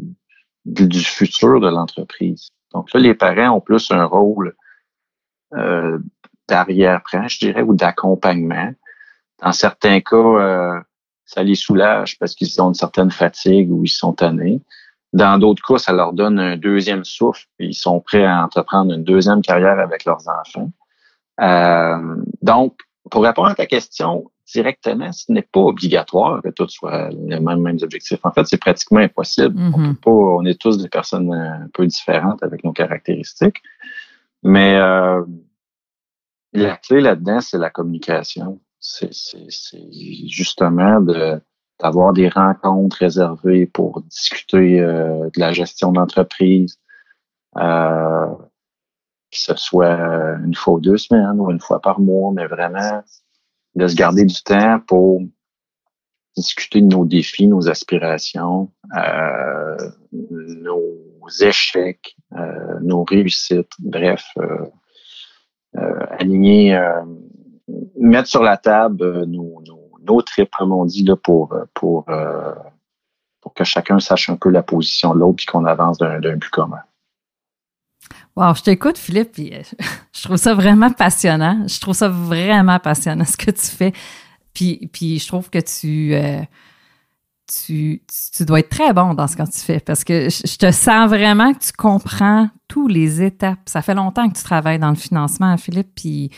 du, 0.65 1.01
futur 1.01 1.61
de 1.61 1.69
l'entreprise. 1.69 2.51
Donc 2.73 2.93
là, 2.93 3.01
les 3.01 3.15
parents 3.15 3.57
ont 3.57 3.61
plus 3.61 3.91
un 3.91 4.05
rôle 4.05 4.55
euh, 5.55 5.99
d'arrière-plan, 6.49 7.29
je 7.29 7.39
dirais, 7.39 7.63
ou 7.63 7.75
d'accompagnement. 7.75 8.73
Dans 9.43 9.53
certains 9.53 10.01
cas, 10.01 10.17
euh, 10.17 10.81
ça 11.29 11.43
les 11.43 11.55
soulage 11.55 12.19
parce 12.19 12.35
qu'ils 12.35 12.61
ont 12.61 12.69
une 12.69 12.75
certaine 12.75 13.11
fatigue 13.11 13.71
ou 13.71 13.85
ils 13.85 13.91
sont 13.91 14.15
tannés. 14.15 14.63
Dans 15.13 15.39
d'autres 15.39 15.63
cas, 15.63 15.79
ça 15.79 15.93
leur 15.93 16.15
donne 16.15 16.39
un 16.39 16.57
deuxième 16.57 17.05
souffle 17.05 17.47
et 17.59 17.67
ils 17.67 17.75
sont 17.75 18.01
prêts 18.01 18.25
à 18.25 18.43
entreprendre 18.43 18.95
une 18.95 19.05
deuxième 19.05 19.43
carrière 19.43 19.79
avec 19.79 20.07
leurs 20.07 20.27
enfants. 20.27 20.71
Euh, 21.41 22.17
donc, 22.41 22.79
pour 23.11 23.23
répondre 23.23 23.49
à 23.49 23.55
ta 23.55 23.67
question, 23.67 24.31
directement, 24.53 25.13
ce 25.13 25.31
n'est 25.31 25.43
pas 25.43 25.61
obligatoire 25.61 26.41
que 26.43 26.49
tous 26.49 26.69
soient 26.69 27.11
les 27.11 27.41
mêmes, 27.41 27.61
mêmes 27.61 27.79
objectifs. 27.83 28.21
En 28.23 28.33
fait, 28.33 28.47
c'est 28.47 28.61
pratiquement 28.61 29.01
impossible. 29.01 29.55
On 29.59 29.71
mm-hmm. 29.71 29.89
peut 29.95 30.01
pas, 30.01 30.11
on 30.11 30.45
est 30.47 30.59
tous 30.59 30.79
des 30.79 30.89
personnes 30.89 31.33
un 31.33 31.69
peu 31.75 31.87
différentes 31.87 32.43
avec 32.43 32.65
nos 32.65 32.73
caractéristiques. 32.73 33.63
Mais 34.43 34.77
euh, 34.77 35.23
la 36.55 36.77
clé 36.77 37.03
là-dedans, 37.03 37.43
c'est 37.43 37.59
la 37.59 37.69
communication. 37.69 38.61
C'est 38.89 40.29
justement 40.29 41.01
de 41.01 41.41
d'avoir 41.81 42.13
des 42.13 42.29
rencontres 42.29 42.97
réservées 42.99 43.67
pour 43.67 44.03
discuter 44.03 44.81
euh, 44.81 45.31
de 45.33 45.39
la 45.39 45.53
gestion 45.53 45.93
d'entreprise, 45.93 46.77
euh, 47.57 48.27
que 49.31 49.39
ce 49.39 49.55
soit 49.55 49.97
une 50.45 50.57
fois 50.57 50.75
ou 50.75 50.81
deux 50.81 50.97
semaines 50.97 51.39
ou 51.39 51.53
une 51.53 51.61
fois 51.61 51.81
par 51.81 52.01
mois, 52.01 52.33
mais 52.33 52.49
vraiment 52.49 53.05
de 53.77 53.87
se 53.87 53.95
garder 53.95 54.25
du 54.25 54.43
temps 54.43 54.81
pour 54.89 55.23
discuter 56.37 56.81
de 56.81 56.87
nos 56.87 57.05
défis, 57.05 57.47
nos 57.47 57.69
aspirations, 57.69 58.71
euh, 58.97 59.77
nos 60.13 61.29
échecs, 61.41 62.17
euh, 62.37 62.79
nos 62.81 63.05
réussites, 63.05 63.73
bref, 63.79 64.25
euh, 64.39 64.67
aligner, 66.19 66.79
mettre 67.99 68.29
sur 68.29 68.43
la 68.43 68.57
table 68.57 69.25
nos, 69.25 69.63
nos, 69.67 69.91
nos 70.03 70.23
tripes, 70.23 70.51
comme 70.57 70.73
on 70.73 70.85
dit, 70.85 71.05
là, 71.05 71.17
pour, 71.17 71.55
pour, 71.75 72.07
pour 73.41 73.55
que 73.55 73.65
chacun 73.65 73.99
sache 73.99 74.31
un 74.31 74.37
peu 74.37 74.51
la 74.51 74.63
position 74.63 75.15
de 75.15 75.21
l'autre 75.21 75.37
puis 75.37 75.47
qu'on 75.47 75.65
avance 75.65 75.99
d'un 75.99 76.37
but 76.37 76.51
commun. 76.51 76.81
Wow, 78.37 78.55
je 78.55 78.63
t'écoute, 78.63 78.99
Philippe, 78.99 79.33
puis 79.33 79.53
euh, 79.53 79.63
je 80.13 80.23
trouve 80.23 80.37
ça 80.37 80.55
vraiment 80.55 80.91
passionnant. 80.91 81.67
Je 81.67 81.81
trouve 81.81 81.95
ça 81.95 82.09
vraiment 82.09 82.79
passionnant 82.79 83.25
ce 83.25 83.37
que 83.37 83.51
tu 83.51 83.67
fais. 83.67 83.93
Puis, 84.55 84.89
puis 84.93 85.19
je 85.19 85.27
trouve 85.27 85.51
que 85.51 85.59
tu, 85.59 86.15
euh, 86.15 86.41
tu, 87.53 88.03
tu 88.37 88.45
dois 88.45 88.61
être 88.61 88.69
très 88.69 88.93
bon 88.93 89.15
dans 89.15 89.27
ce 89.27 89.37
que 89.37 89.43
tu 89.43 89.59
fais 89.59 89.81
parce 89.81 90.05
que 90.05 90.29
je, 90.29 90.57
te 90.57 90.71
sens 90.71 91.09
vraiment 91.09 91.53
que 91.53 91.59
tu 91.59 91.73
comprends 91.73 92.49
toutes 92.69 92.93
les 92.93 93.23
étapes. 93.23 93.59
Ça 93.67 93.83
fait 93.83 93.95
longtemps 93.95 94.29
que 94.29 94.37
tu 94.37 94.45
travailles 94.45 94.79
dans 94.79 94.91
le 94.91 94.97
financement, 94.97 95.57
Philippe, 95.57 95.91
puis 95.95 96.31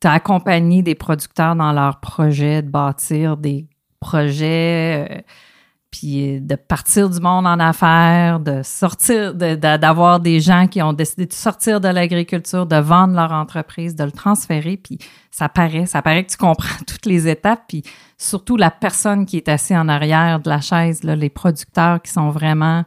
tu 0.00 0.06
accompagné 0.06 0.82
des 0.82 0.94
producteurs 0.94 1.56
dans 1.56 1.72
leurs 1.72 2.00
projets 2.00 2.62
de 2.62 2.68
bâtir 2.68 3.36
des 3.36 3.66
projets. 4.00 5.08
Euh, 5.10 5.22
puis 5.90 6.40
de 6.40 6.56
partir 6.56 7.08
du 7.08 7.20
monde 7.20 7.46
en 7.46 7.58
affaires, 7.58 8.40
de 8.40 8.62
sortir, 8.62 9.34
d'avoir 9.34 10.20
des 10.20 10.40
gens 10.40 10.66
qui 10.66 10.82
ont 10.82 10.92
décidé 10.92 11.26
de 11.26 11.32
sortir 11.32 11.80
de 11.80 11.88
l'agriculture, 11.88 12.66
de 12.66 12.76
vendre 12.76 13.14
leur 13.14 13.32
entreprise, 13.32 13.94
de 13.94 14.04
le 14.04 14.12
transférer, 14.12 14.76
puis 14.76 14.98
ça 15.30 15.48
paraît, 15.48 15.86
ça 15.86 16.02
paraît 16.02 16.24
que 16.24 16.32
tu 16.32 16.36
comprends 16.36 16.76
toutes 16.86 17.06
les 17.06 17.28
étapes, 17.28 17.62
puis 17.68 17.82
surtout 18.18 18.56
la 18.56 18.70
personne 18.70 19.24
qui 19.24 19.38
est 19.38 19.48
assise 19.48 19.76
en 19.76 19.88
arrière 19.88 20.40
de 20.40 20.50
la 20.50 20.60
chaise, 20.60 21.02
là, 21.02 21.16
les 21.16 21.30
producteurs 21.30 22.02
qui 22.02 22.12
sont 22.12 22.30
vraiment 22.30 22.84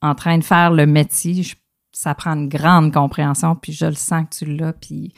en 0.00 0.14
train 0.14 0.38
de 0.38 0.44
faire 0.44 0.70
le 0.70 0.86
métier, 0.86 1.44
ça 1.92 2.14
prend 2.14 2.32
une 2.32 2.48
grande 2.48 2.94
compréhension, 2.94 3.56
puis 3.56 3.72
je 3.72 3.86
le 3.86 3.94
sens 3.94 4.24
que 4.30 4.44
tu 4.44 4.56
l'as, 4.56 4.72
puis 4.72 5.12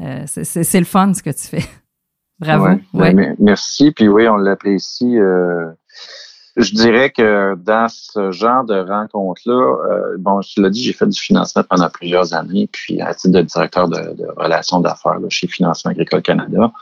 euh, 0.00 0.24
c'est 0.26 0.78
le 0.78 0.84
fun 0.86 1.14
ce 1.14 1.22
que 1.22 1.30
tu 1.30 1.46
fais. 1.46 1.64
Bravo. 2.38 2.80
Ouais, 2.92 3.14
ben, 3.14 3.36
merci, 3.38 3.92
puis 3.92 4.08
oui, 4.08 4.28
on 4.28 4.36
l'apprécie. 4.36 5.18
Euh 5.18 5.70
je 6.56 6.72
dirais 6.72 7.10
que 7.10 7.56
dans 7.56 7.88
ce 7.88 8.30
genre 8.30 8.64
de 8.64 8.78
rencontre-là, 8.78 9.54
euh, 9.54 10.16
bon, 10.18 10.40
je 10.40 10.62
l'ai 10.62 10.70
dit, 10.70 10.82
j'ai 10.82 10.92
fait 10.92 11.06
du 11.06 11.18
financement 11.18 11.64
pendant 11.68 11.90
plusieurs 11.90 12.32
années, 12.32 12.68
puis 12.70 13.00
à 13.00 13.12
titre 13.14 13.34
de 13.34 13.42
directeur 13.42 13.88
de, 13.88 14.14
relations 14.36 14.80
d'affaires 14.80 15.18
chez 15.30 15.48
Financement 15.48 15.90
Agricole 15.90 16.22
Canada. 16.22 16.72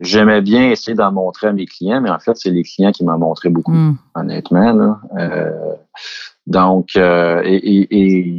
J'aimais 0.00 0.40
bien 0.40 0.70
essayer 0.70 0.96
d'en 0.96 1.12
montrer 1.12 1.46
à 1.48 1.52
mes 1.52 1.66
clients, 1.66 2.00
mais 2.00 2.10
en 2.10 2.18
fait, 2.18 2.36
c'est 2.36 2.50
les 2.50 2.64
clients 2.64 2.90
qui 2.90 3.04
m'ont 3.04 3.16
montré 3.16 3.48
beaucoup, 3.48 3.72
hmm. 3.72 3.96
honnêtement. 4.16 4.72
Là. 4.72 5.00
Euh, 5.18 5.74
donc, 6.48 6.96
euh, 6.96 7.42
et, 7.44 8.36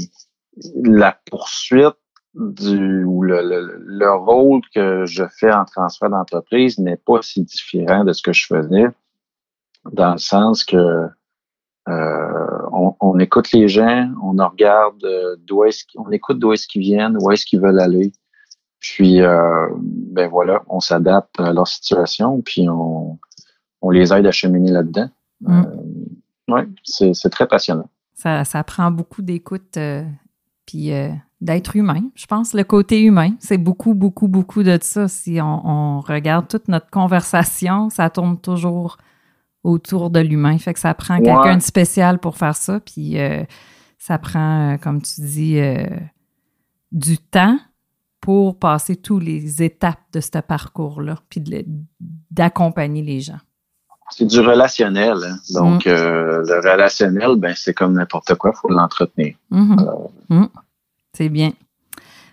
la 0.83 1.17
poursuite 1.29 1.95
du 2.35 3.03
ou 3.05 3.23
le, 3.23 3.41
le, 3.85 4.11
rôle 4.13 4.61
que 4.73 5.05
je 5.05 5.23
fais 5.39 5.53
en 5.53 5.65
transfert 5.65 6.09
d'entreprise 6.09 6.77
n'est 6.79 6.97
pas 6.97 7.21
si 7.21 7.43
différent 7.43 8.03
de 8.03 8.11
ce 8.11 8.21
que 8.21 8.33
je 8.33 8.45
faisais 8.45 8.87
dans 9.91 10.13
le 10.13 10.17
sens 10.17 10.63
que 10.63 11.07
euh, 11.87 12.61
on, 12.71 13.19
écoute 13.19 13.51
les 13.51 13.67
gens, 13.67 14.09
on 14.21 14.31
regarde 14.31 15.03
euh, 15.03 15.35
d'où 15.45 15.63
est-ce 15.63 15.83
on 15.95 16.09
écoute 16.09 16.39
d'où 16.39 16.51
est-ce 16.51 16.67
qu'ils 16.67 16.81
viennent, 16.81 17.15
où 17.21 17.31
est-ce 17.31 17.45
qu'ils 17.45 17.61
veulent 17.61 17.79
aller. 17.79 18.11
Puis 18.79 19.21
euh, 19.21 19.67
ben 19.77 20.27
voilà, 20.27 20.63
on 20.67 20.79
s'adapte 20.79 21.39
à 21.39 21.53
leur 21.53 21.67
situation, 21.67 22.41
puis 22.41 22.67
on, 22.67 23.19
on 23.81 23.89
les 23.91 24.11
aide 24.13 24.25
à 24.25 24.31
cheminer 24.31 24.71
là-dedans. 24.71 25.09
Mm. 25.41 25.63
oui, 26.47 26.61
c'est 26.83 27.29
très 27.29 27.47
passionnant. 27.47 27.89
Ça, 28.15 28.43
ça 28.45 28.63
prend 28.63 28.89
beaucoup 28.89 29.21
d'écoute 29.21 29.77
puis 30.65 30.91
d'être 31.41 31.75
humain. 31.75 32.01
Je 32.15 32.25
pense 32.25 32.53
le 32.53 32.63
côté 32.63 33.01
humain, 33.01 33.31
c'est 33.39 33.57
beaucoup, 33.57 33.93
beaucoup, 33.93 34.27
beaucoup 34.27 34.63
de 34.63 34.77
ça. 34.81 35.07
Si 35.07 35.39
on, 35.41 35.67
on, 35.67 35.99
regarde 35.99 36.47
toute 36.47 36.67
notre 36.67 36.89
conversation, 36.89 37.89
ça 37.89 38.09
tourne 38.09 38.39
toujours 38.39 38.97
autour 39.63 40.09
de 40.09 40.19
l'humain. 40.19 40.57
Fait 40.57 40.73
que 40.73 40.79
ça 40.79 40.93
prend 40.93 41.17
quelqu'un 41.19 41.57
de 41.57 41.61
spécial 41.61 42.19
pour 42.19 42.37
faire 42.37 42.55
ça. 42.55 42.79
Puis 42.79 43.19
euh, 43.19 43.43
ça 43.97 44.17
prend, 44.17 44.73
euh, 44.73 44.77
comme 44.77 45.01
tu 45.01 45.21
dis, 45.21 45.59
euh, 45.59 45.85
du 46.91 47.17
temps 47.17 47.59
pour 48.21 48.57
passer 48.57 48.95
toutes 48.95 49.23
les 49.23 49.61
étapes 49.61 49.99
de 50.13 50.19
ce 50.19 50.39
parcours-là, 50.39 51.17
puis 51.29 51.43
d'accompagner 52.31 53.03
les 53.03 53.19
gens. 53.19 53.39
C'est 54.09 54.25
du 54.25 54.39
relationnel. 54.39 55.17
Hein. 55.23 55.37
Donc, 55.53 55.85
mm. 55.85 55.89
le 55.89 56.71
relationnel, 56.71 57.35
ben, 57.37 57.53
c'est 57.55 57.73
comme 57.73 57.93
n'importe 57.93 58.35
quoi, 58.35 58.51
il 58.55 58.59
faut 58.59 58.69
l'entretenir. 58.69 59.35
Mm-hmm. 59.51 60.09
Mm. 60.29 60.45
C'est 61.15 61.29
bien. 61.29 61.53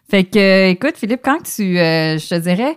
Fait 0.09 0.25
que, 0.25 0.71
écoute, 0.71 0.97
Philippe, 0.97 1.23
quand 1.25 1.43
tu, 1.43 1.77
je 1.77 2.29
te 2.29 2.39
dirais, 2.39 2.77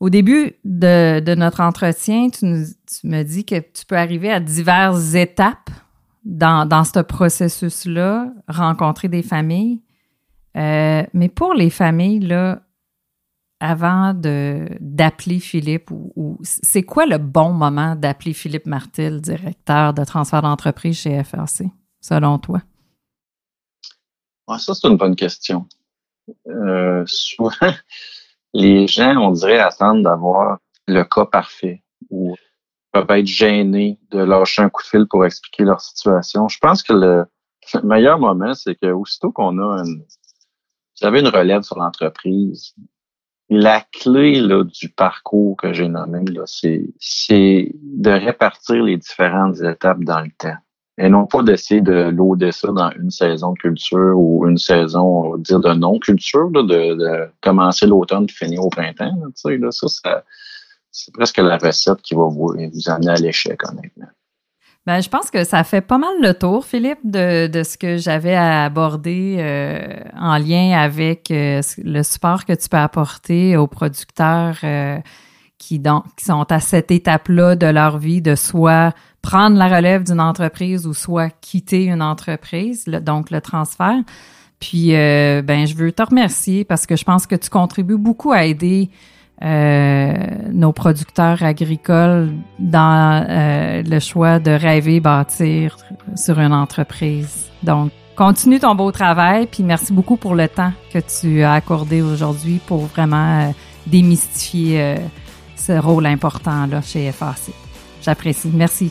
au 0.00 0.10
début 0.10 0.54
de, 0.64 1.34
notre 1.34 1.60
entretien, 1.60 2.30
tu, 2.30 2.46
me 2.46 3.22
dis 3.22 3.44
que 3.44 3.58
tu 3.58 3.84
peux 3.86 3.96
arriver 3.96 4.30
à 4.30 4.40
diverses 4.40 5.14
étapes 5.14 5.70
dans, 6.24 6.84
ce 6.84 7.00
processus-là, 7.00 8.32
rencontrer 8.48 9.08
des 9.08 9.22
familles. 9.22 9.80
Euh, 10.56 11.02
mais 11.12 11.28
pour 11.28 11.54
les 11.54 11.70
familles, 11.70 12.20
là, 12.20 12.62
avant 13.60 14.14
d'appeler 14.14 15.40
Philippe, 15.40 15.90
ou, 15.90 16.38
c'est 16.42 16.84
quoi 16.84 17.06
le 17.06 17.18
bon 17.18 17.52
moment 17.52 17.96
d'appeler 17.96 18.32
Philippe 18.32 18.66
Martel, 18.66 19.20
directeur 19.20 19.94
de 19.94 20.04
transfert 20.04 20.42
d'entreprise 20.42 20.96
chez 20.96 21.22
FRC, 21.22 21.66
selon 22.00 22.38
toi? 22.38 22.62
Ça, 24.56 24.74
c'est 24.74 24.88
une 24.88 24.96
bonne 24.96 25.16
question. 25.16 25.66
Euh, 26.46 27.04
souvent, 27.06 27.50
les 28.54 28.86
gens, 28.86 29.16
on 29.16 29.32
dirait, 29.32 29.58
attendent 29.58 30.04
d'avoir 30.04 30.58
le 30.86 31.04
cas 31.04 31.26
parfait 31.26 31.82
ou 32.10 32.34
peuvent 32.92 33.10
être 33.10 33.26
gênés 33.26 33.98
de 34.10 34.20
lâcher 34.20 34.62
un 34.62 34.70
coup 34.70 34.82
de 34.82 34.88
fil 34.88 35.06
pour 35.06 35.26
expliquer 35.26 35.64
leur 35.64 35.80
situation. 35.80 36.48
Je 36.48 36.58
pense 36.58 36.82
que 36.82 36.94
le 36.94 37.26
meilleur 37.82 38.18
moment, 38.18 38.54
c'est 38.54 38.74
que 38.74 38.86
aussitôt 38.86 39.30
qu'on 39.30 39.58
a 39.58 39.82
une, 39.84 40.02
vous 41.02 41.16
une 41.16 41.28
relève 41.28 41.62
sur 41.62 41.78
l'entreprise, 41.78 42.74
la 43.50 43.80
clé 43.80 44.40
là, 44.40 44.62
du 44.62 44.88
parcours 44.88 45.56
que 45.56 45.72
j'ai 45.72 45.88
nommé, 45.88 46.24
c'est 46.46 47.72
de 47.74 48.10
répartir 48.10 48.82
les 48.82 48.96
différentes 48.96 49.60
étapes 49.60 50.02
dans 50.04 50.20
le 50.20 50.30
temps 50.36 50.56
et 50.98 51.08
non 51.08 51.26
pas 51.26 51.42
d'essayer 51.42 51.80
de 51.80 52.10
loader 52.10 52.50
ça 52.50 52.72
dans 52.72 52.90
une 52.98 53.10
saison 53.10 53.52
de 53.52 53.58
culture 53.58 54.18
ou 54.18 54.46
une 54.48 54.58
saison, 54.58 55.00
on 55.00 55.30
va 55.32 55.38
dire, 55.38 55.60
de 55.60 55.72
non-culture, 55.74 56.50
de, 56.50 56.62
de, 56.62 57.30
commencer 57.40 57.86
l'automne 57.86 58.24
et 58.28 58.32
finir 58.32 58.64
au 58.64 58.68
printemps. 58.68 59.12
Là, 59.44 59.70
ça, 59.70 59.86
c'est 60.90 61.14
presque 61.14 61.38
la 61.38 61.56
recette 61.56 62.02
qui 62.02 62.14
va 62.14 62.24
vous, 62.24 62.52
vous 62.54 62.90
amener 62.90 63.10
à 63.10 63.14
l'échec, 63.14 63.60
honnêtement. 63.68 64.08
Ben, 64.86 65.02
je 65.02 65.08
pense 65.08 65.30
que 65.30 65.44
ça 65.44 65.64
fait 65.64 65.82
pas 65.82 65.98
mal 65.98 66.14
le 66.20 66.32
tour, 66.32 66.64
Philippe, 66.64 67.00
de, 67.04 67.46
de 67.46 67.62
ce 67.62 67.76
que 67.76 67.98
j'avais 67.98 68.34
à 68.34 68.64
aborder 68.64 69.36
euh, 69.38 70.00
en 70.18 70.38
lien 70.38 70.78
avec 70.78 71.30
euh, 71.30 71.60
le 71.84 72.02
support 72.02 72.46
que 72.46 72.54
tu 72.54 72.68
peux 72.70 72.78
apporter 72.78 73.56
aux 73.56 73.66
producteurs 73.66 74.56
euh, 74.64 74.98
qui, 75.58 75.78
donc, 75.78 76.04
qui 76.16 76.24
sont 76.24 76.50
à 76.50 76.60
cette 76.60 76.90
étape-là 76.90 77.54
de 77.54 77.66
leur 77.66 77.98
vie, 77.98 78.22
de 78.22 78.34
soit 78.34 78.94
prendre 79.28 79.58
la 79.58 79.68
relève 79.68 80.04
d'une 80.04 80.22
entreprise 80.22 80.86
ou 80.86 80.94
soit 80.94 81.28
quitter 81.42 81.84
une 81.84 82.00
entreprise, 82.00 82.86
donc 82.86 83.30
le 83.30 83.42
transfert. 83.42 84.00
Puis, 84.58 84.96
euh, 84.96 85.42
ben, 85.42 85.66
je 85.66 85.74
veux 85.74 85.92
te 85.92 86.00
remercier 86.00 86.64
parce 86.64 86.86
que 86.86 86.96
je 86.96 87.04
pense 87.04 87.26
que 87.26 87.34
tu 87.36 87.50
contribues 87.50 87.98
beaucoup 87.98 88.32
à 88.32 88.46
aider 88.46 88.88
euh, 89.44 90.14
nos 90.50 90.72
producteurs 90.72 91.42
agricoles 91.42 92.30
dans 92.58 93.22
euh, 93.28 93.82
le 93.82 93.98
choix 94.00 94.38
de 94.38 94.50
rêver, 94.50 94.98
bâtir 94.98 95.76
sur 96.16 96.40
une 96.40 96.54
entreprise. 96.54 97.50
Donc, 97.62 97.92
continue 98.16 98.58
ton 98.58 98.74
beau 98.74 98.90
travail, 98.92 99.46
puis 99.46 99.62
merci 99.62 99.92
beaucoup 99.92 100.16
pour 100.16 100.36
le 100.36 100.48
temps 100.48 100.72
que 100.90 101.00
tu 101.00 101.42
as 101.42 101.52
accordé 101.52 102.00
aujourd'hui 102.00 102.62
pour 102.66 102.86
vraiment 102.86 103.54
démystifier 103.86 104.96
ce 105.54 105.72
rôle 105.72 106.06
important 106.06 106.66
là 106.66 106.80
chez 106.80 107.12
FAC. 107.12 107.52
J'apprécie. 108.00 108.50
Merci. 108.54 108.90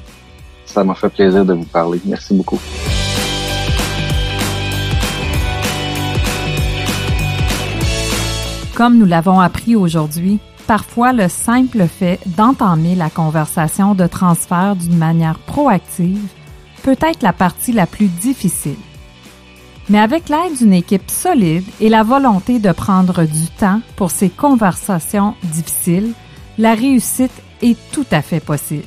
Ça 0.68 0.84
m'a 0.84 0.94
fait 0.94 1.10
plaisir 1.10 1.44
de 1.44 1.54
vous 1.54 1.66
parler. 1.66 2.00
Merci 2.06 2.36
beaucoup. 2.36 2.60
Comme 8.76 9.00
nous 9.00 9.08
l'avons 9.08 9.40
appris 9.40 9.76
aujourd'hui, 9.76 10.38
parfois 10.68 11.12
le 11.12 11.30
simple 11.30 11.88
fait 11.88 12.20
d'entamer 12.28 12.94
la 12.94 13.10
conversation 13.10 13.96
de 13.96 14.06
transfert 14.06 14.76
d'une 14.76 14.98
manière 14.98 15.40
proactive 15.40 16.22
peut 16.84 16.98
être 17.02 17.24
la 17.24 17.34
partie 17.34 17.72
la 17.72 17.88
plus 17.88 18.06
difficile. 18.06 18.78
Mais 19.90 20.00
avec 20.00 20.30
l'aide 20.30 20.58
d'une 20.58 20.74
équipe 20.74 21.10
solide 21.10 21.64
et 21.80 21.90
la 21.90 22.04
volonté 22.04 22.60
de 22.60 22.72
prendre 22.72 23.24
du 23.24 23.48
temps 23.58 23.82
pour 23.96 24.12
ces 24.12 24.30
conversations 24.30 25.34
difficiles, 25.44 26.12
la 26.58 26.76
réussite 26.76 27.32
est 27.62 27.78
tout 27.92 28.06
à 28.12 28.22
fait 28.22 28.42
possible. 28.42 28.84